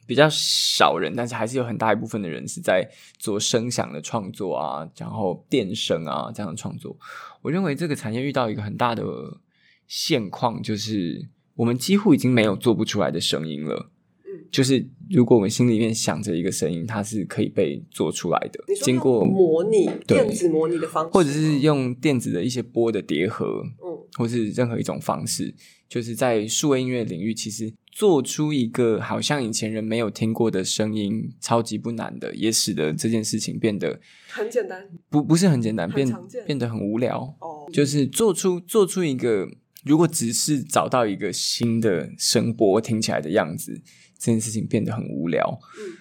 [0.09, 2.83] 比较少人，但是还是有很大一部分的人是在
[3.19, 6.97] 做声响的创作啊，然后电声啊这样的创作。
[7.43, 9.03] 我认为这个产业遇到一个很大的
[9.85, 13.91] 现况，就是我们几乎已经没有做不出来的声音了。
[14.29, 18.63] 嗯，就是如果我们心里面想着一个声音，它是可以被做出来的。
[18.83, 20.19] 经过模拟对。
[20.19, 23.97] 电子模拟的方式，或者是用电子的一些波的叠合，嗯。
[24.17, 25.53] 或是任何一种方式，
[25.87, 33.99] 就是在数位音乐领域，其实做出一个好像以前人没有听过的声音，超级不难的，也使得这件事情变得
[34.29, 34.89] 很简单。
[35.09, 36.11] 不不是很简单，变
[36.47, 37.19] 变得很无聊。
[37.39, 37.69] 哦。
[37.71, 39.47] 就是做出做出一个
[39.85, 43.79] 如果只是找到一个新的声波听起来的样子，
[44.19, 45.59] 这件事情变得很无聊。
[45.79, 45.97] 嗯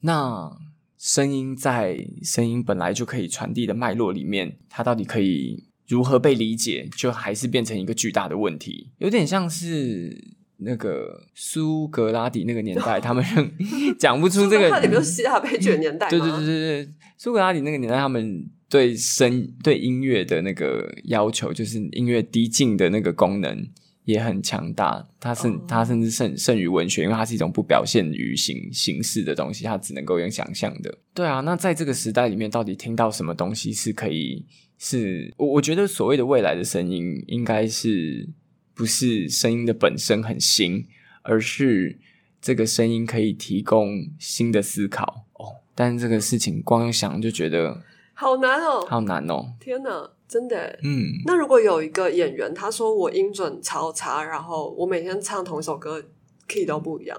[0.00, 0.50] 那
[0.98, 10.38] 声音在声音本来就可以传递的脉络里面，它到底可以如何被理解，就还是变成一个巨大的问题，有点像是。
[10.62, 13.24] 那个苏格拉底那个年代，他们
[13.98, 16.10] 讲不出这个，他不是希腊悲剧的年代吗？
[16.10, 23.66] 对对对对对，苏格拉底那个年代，他们对声对音乐的那个要求，就是音乐低进的那个功能
[24.10, 25.08] 也很强大。
[25.18, 30.98] 它甚哦它甚至胜胜于文学，因为它是一种不表现于形形式的东西，它只能够用想象的。
[31.14, 34.44] 对啊，那在这个时代里面，到底听到什么东西是可以？
[34.82, 38.26] 是我我觉得所谓的未来的声音，应该是
[38.72, 40.86] 不是声音的本身很新，
[41.20, 41.98] 而是
[42.40, 45.60] 这个声音可以提供新的思考哦。
[45.74, 47.82] 但是这个事情光想就觉得
[48.20, 48.84] 好难哦！
[48.86, 49.46] 好难哦。
[49.58, 50.78] 天哪，真的。
[50.82, 56.04] 嗯，那如果有一个演员，他说我音准超差，然后我每天唱同一首歌
[56.46, 57.18] ，key 都不一样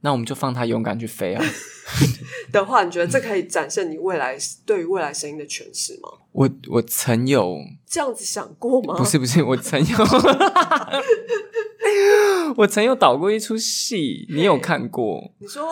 [0.00, 1.44] 那我们就放他勇敢去飞啊！
[2.50, 4.34] 的话，你觉得这可以展现你未来
[4.64, 6.08] 对于未来声音的诠释吗？
[6.32, 8.96] 我我曾有这样子想过吗？
[8.96, 9.96] 不是不是，我曾有
[12.56, 15.34] 我曾有导过一出戏，你有看过？
[15.38, 15.62] 你说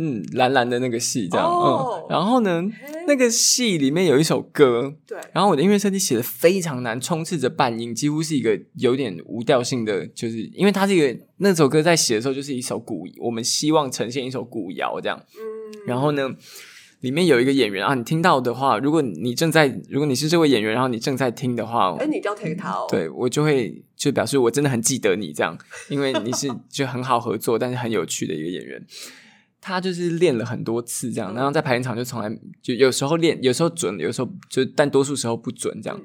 [0.00, 2.62] 嗯，蓝蓝的那个戏这样，哦嗯，然后呢，
[3.08, 15.20] 那个戏里面有一首歌，对，然后我的音乐设计写的非常难，充斥着半音，几乎是一个有点无调性的，就是因为它是一个那首歌在写的时候就是一首古，我们希望呈现一首古谣这样。
[15.34, 16.30] 嗯，然后呢，
[17.00, 25.58] 里面有一个演员啊，你听到的话，如果你正在，如果你是这位演员，然后你正在听的话，哎，你一定要 take 他哦。，对我就会就表示我真的很记得你这样，
[25.90, 28.86] 因为你是 就很好合作，但是很有趣的一个演员。
[29.60, 32.30] 他就是练了很多次这样，然后在排练场就从来
[32.62, 36.00] 就有时候练，有时候准，有时候就但多数时候不准这样。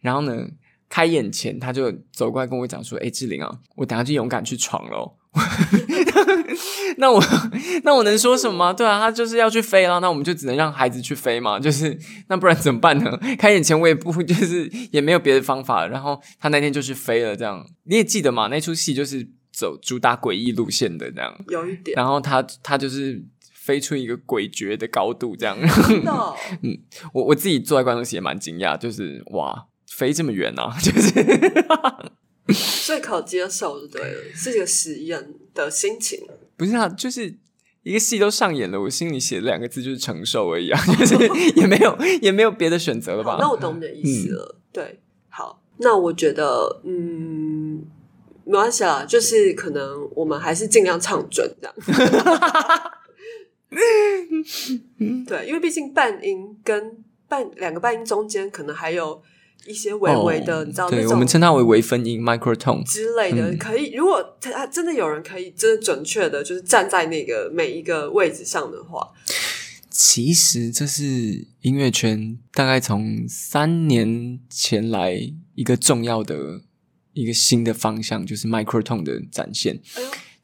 [0.00, 0.46] 然后呢，
[0.88, 5.14] 开演前他就走过来跟我讲说：“哎，志玲啊，我等下就勇敢去闯喽。
[6.96, 7.22] ”那我
[7.84, 8.72] 那我能说什么吗？
[8.72, 11.60] 对啊，他就是要去飞了，那我们就只能让孩子去飞嘛。
[11.60, 11.96] 就是
[12.28, 13.16] 那不然怎么办呢？
[13.38, 15.86] 开演前我也不就是也没有别的方法。
[15.86, 18.48] 然后他那天就去飞了，这样你也记得嘛？
[18.48, 19.28] 那出戏就是
[19.58, 21.44] 走主打诡异路线的这样。
[21.48, 23.20] 有一点然后他他就是
[23.52, 25.58] 飞出一个诡谲的高度，这样。
[25.88, 26.36] 真的哦
[27.12, 31.10] 我我自己坐在观众席也蛮惊讶，就是哇，飞这么远啊， 就是。
[32.50, 36.20] 所以可接受就对了，是一个实验的心情。
[36.56, 37.36] 不是啊，就是
[37.82, 41.14] 一个戏都上演了，我心里写的两个字就是承受而已啊， 就是
[41.56, 43.32] 也没有也没有别的选择了吧？
[43.32, 44.56] 好，那我懂你的意思了。
[44.72, 47.84] 对，好，那我觉得，嗯，
[48.48, 51.74] 没关系啦，就是可能我们还是尽量唱准这样。
[55.26, 59.20] 对，因为毕竟半音跟半两个半音中间，可能还有
[59.66, 62.82] 一些微微的，哦你知道那种对我们称它为微分音 （microtone）。
[62.84, 63.92] 之类的，嗯可以。
[63.92, 69.06] 如果他真的有人可以真的准确的，就是站在那个每一个位置上的话，
[69.90, 75.20] 其实这是音乐圈大概从三年前来
[75.54, 76.62] 一个重要的
[77.18, 79.80] 一个新的方向，就是 microtone 的展现。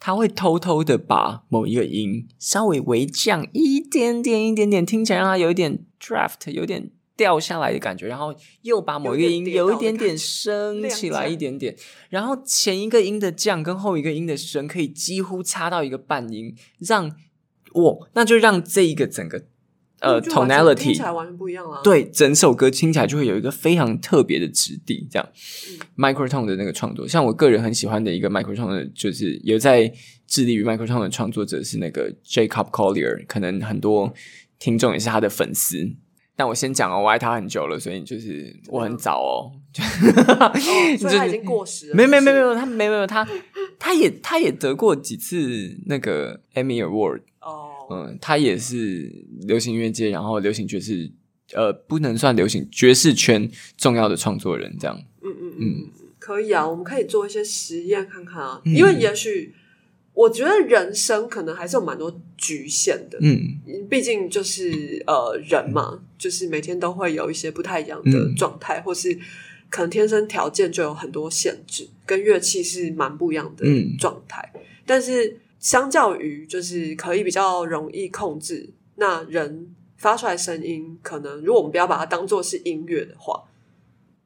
[0.01, 11.75] 他会偷偷的把某一个音稍微微降一点点、一点点，听起来让它有一点 draft，有点掉下来的感觉，然后又把某一个音有一点点升起来一点点，
[12.11, 17.17] 然后前一个音的降跟后一个音的升可以几乎差到一个半音，让
[17.73, 19.47] 我那就让这一个整个
[20.05, 25.29] 呃就完全听起 tonality 来完全不一样啊。，对，整首歌听起来就会有一个非常特别的质地，这样。
[25.35, 29.93] 嗯 microtone 的那个创作，像我个人很喜欢的一个 microtone 的，就是有在
[30.27, 34.13] 致力于 microtone 的创作者是那个 Jacob Collier，可能很多
[34.59, 35.95] 听众也是他的粉丝。
[36.37, 39.53] 但我先讲哦，我爱他很久了，所以就是我很早哦，
[40.41, 40.53] 哦，
[40.99, 41.95] 所以他已经过时了。
[41.95, 43.25] 没没没没有他没没有他
[43.79, 49.13] 他也他也得过几次那个 Emmy Award，哦，嗯，他也是
[49.43, 51.11] 流行音乐界，然后流行爵士，
[51.53, 54.99] 呃，不能算流行爵士圈重要的创作人，这样。
[55.23, 59.55] 嗯嗯嗯嗯，可以啊，我们可以做一些实验看看啊，嗯因为也许
[60.13, 63.59] 我觉得人生可能还是有蛮多局限的，嗯
[63.89, 69.19] 毕竟就是呃人嘛，就是每天都会有一些不太一样的嗯状态，或是
[69.69, 74.53] 可能天生条件就有很多限制，跟乐器是蛮不一样的嗯状态。
[74.87, 83.45] 但是相较于就是可以比较容易控制，那人发出来声音，可能如果我们不要把它当做是音乐的话，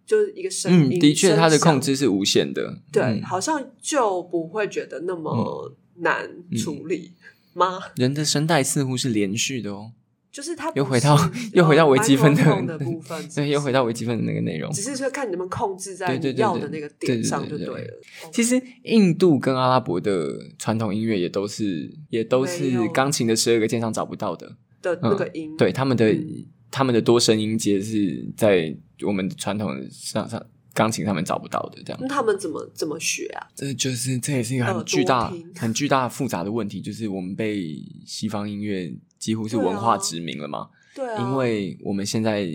[0.05, 2.80] 就是一个声嗯，音，的确，它的控制是无限的。
[2.91, 7.12] 对，嗯好像就不会觉得那么难处理
[7.55, 7.78] 吗？
[7.95, 9.93] 人的声带似乎是连续的哦。
[10.39, 11.18] 就是它不又回到
[11.53, 14.70] 又回到呃微积分的部分， 对，又回到微积分的那个内容。
[14.70, 18.01] 只是说看你能不能控制在要的那个点上就对对了。
[18.22, 24.57] 哦其实印度跟阿拉伯的传统音乐也都是也都是钢琴的十二个键上找不到的。
[24.80, 31.99] 的那个音，对，他们的、嗯他们的多声音阶是在我们传统的上上钢琴上面找不到的，这样。
[32.03, 33.49] 那他们怎么怎么学啊？
[33.55, 40.69] 这就是这也是一个很巨大、很巨大复杂的问题，就是我们被西方音乐几乎是文化殖民了嘛。
[40.95, 42.49] 对啊，因为我们现在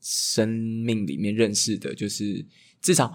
[0.00, 2.44] 生命里面认识的，就是
[2.80, 3.12] 至少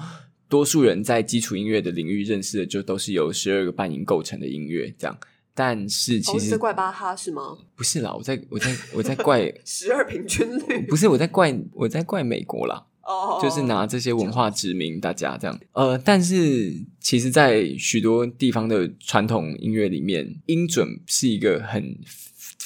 [0.48, 5.18] 多数人在基础音乐的领域认识的，就都是由十二个半音构成的音乐这样。
[5.54, 7.58] 但是哦，其实怪巴哈是吗？
[7.76, 12.88] 不是啦，我在我在 我在怪，十二平均律不是我在怪我在怪美国啦。
[13.04, 15.60] 哦，就是拿这些文化殖民大家这样。
[15.74, 21.98] 呃，但是其实，在许多地方的传统音乐里面，音准是一个很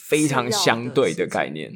[0.07, 1.71] 非常相对的概念。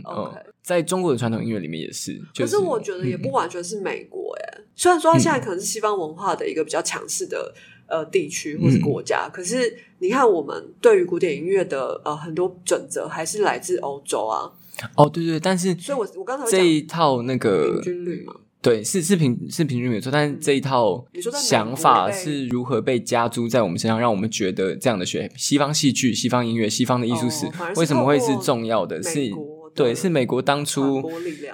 [0.61, 2.13] 在中国的传统音乐里面也是。
[2.33, 7.51] 就可是我觉得也不完全是美国耶，虽然说它现在可能是西方文化的一个比较强势的
[7.87, 14.51] 呃地区或是国家，可是你看我们对于古典音乐的呃很多准则还是来自欧洲啊，
[14.95, 27.45] 哦，对对，但是所以我我刚才这一套那个平均率嘛，对，是是平是平均没错，但是这一套想法是如何被加诸在我们身上，让我们觉得这样的学西方戏剧、西方音乐、西方的艺术史、
[27.77, 29.01] 为什么会是重要的？
[29.01, 29.31] 是
[29.75, 31.01] 对，是美国当初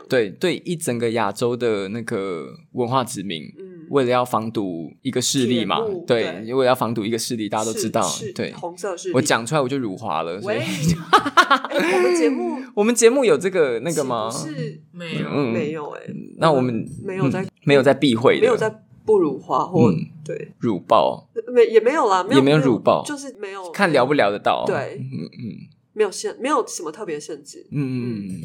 [0.09, 8.51] 对对一整个亚洲的那个文化殖民，嗯，为了要防堵一个势力嘛对，因为了要防堵一个势力，大家都知道对。
[8.51, 10.63] 红色是我讲出来我就辱华了，所以喂，
[11.71, 14.29] 哎我们节目我们节目有这个那个吗？
[14.29, 16.01] 是没有，嗯没有哎，
[16.37, 19.95] 那我们没有在嗯没有在避讳的，没有在不辱华或嗯。
[20.25, 20.51] 对。
[20.59, 24.65] 辱爆，没也没有啦，没有也没有辱报就是没有看聊不聊得到。
[24.65, 24.97] 对。
[24.99, 25.69] 嗯嗯。
[25.93, 27.65] 没有限，没有什么特别限制。
[27.71, 28.27] 嗯嗯。
[28.27, 28.41] 嗯。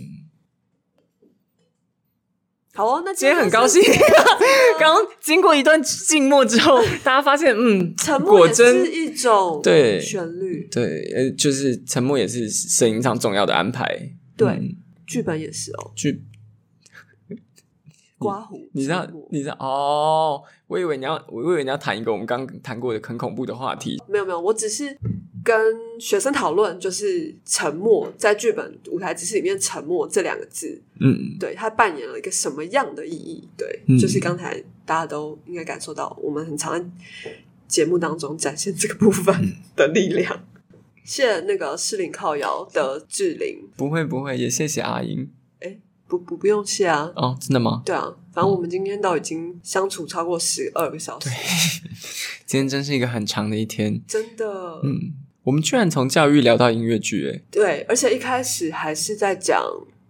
[2.74, 3.92] 好哦，那今天很高就是兴，
[4.78, 13.84] 刚刚经过一段静默之后， 大家发现，嗯，沉默也是一种对旋律，对，呃，就是沉默也是声音上重要的安排。
[14.36, 15.90] 对嗯剧本也是哦。
[15.96, 16.22] 剧
[18.16, 24.00] 刮胡，你知道，你知道哦，我以为你要，我以为你要谈一个我们刚谈过的很恐怖的话题。
[24.08, 24.96] 没有没有，我只是
[25.44, 25.56] 跟
[25.98, 33.48] 学生讨论，就是沉默在剧本舞台知识里面，沉默这两个字，嗯，对它扮演了一个什么样的意义？
[33.56, 33.98] 对，嗯。
[33.98, 36.84] 就是刚才大家都应该感受到，我们很常在
[37.66, 39.52] 节目当中展现这个部分嗯。
[39.76, 40.44] 的力量。
[41.04, 45.28] 谢谢那个适龄靠摇的志玲，不会不会，也谢谢阿英。
[46.06, 47.82] 不不不用谢啊，哦，真的吗？
[47.86, 51.30] 对啊，反正我们今天都已经相处超过十二个小时，
[52.44, 54.02] 今天真是一个很长的一天。
[54.08, 59.62] 真的，嗯，我们居然从教育聊到音乐剧，诶，对，而且一开始还是在讲，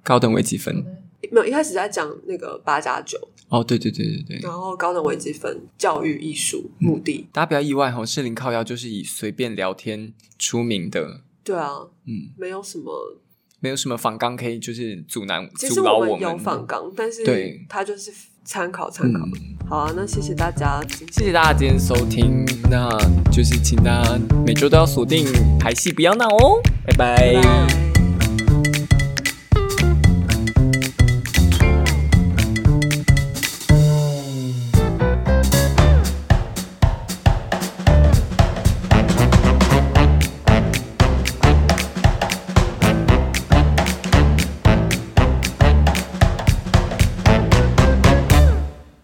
[0.02, 0.84] 高等微积分。
[1.30, 3.16] 没有一开始在讲那个八加九，
[3.48, 13.16] 哦，对对对对对，然后高等微积分、教育、艺术目的，大家不要意外哈，适龄靠腰就是以随便聊天出名的，对啊，嗯，没有什么。
[13.62, 16.20] 没有什么仿纲可以就是阻拦其实阻挠们们。
[16.22, 18.10] 有仿纲，但是对他就是
[18.44, 19.20] 参考参考。
[19.24, 19.32] 嗯。
[19.68, 20.82] 好啊，那谢谢大家
[21.12, 22.88] 谢谢大家今天收听，那
[23.30, 25.26] 就是请大家每周都要锁定
[25.60, 27.34] 排戏不要闹哦，拜拜。
[27.34, 27.89] 拜拜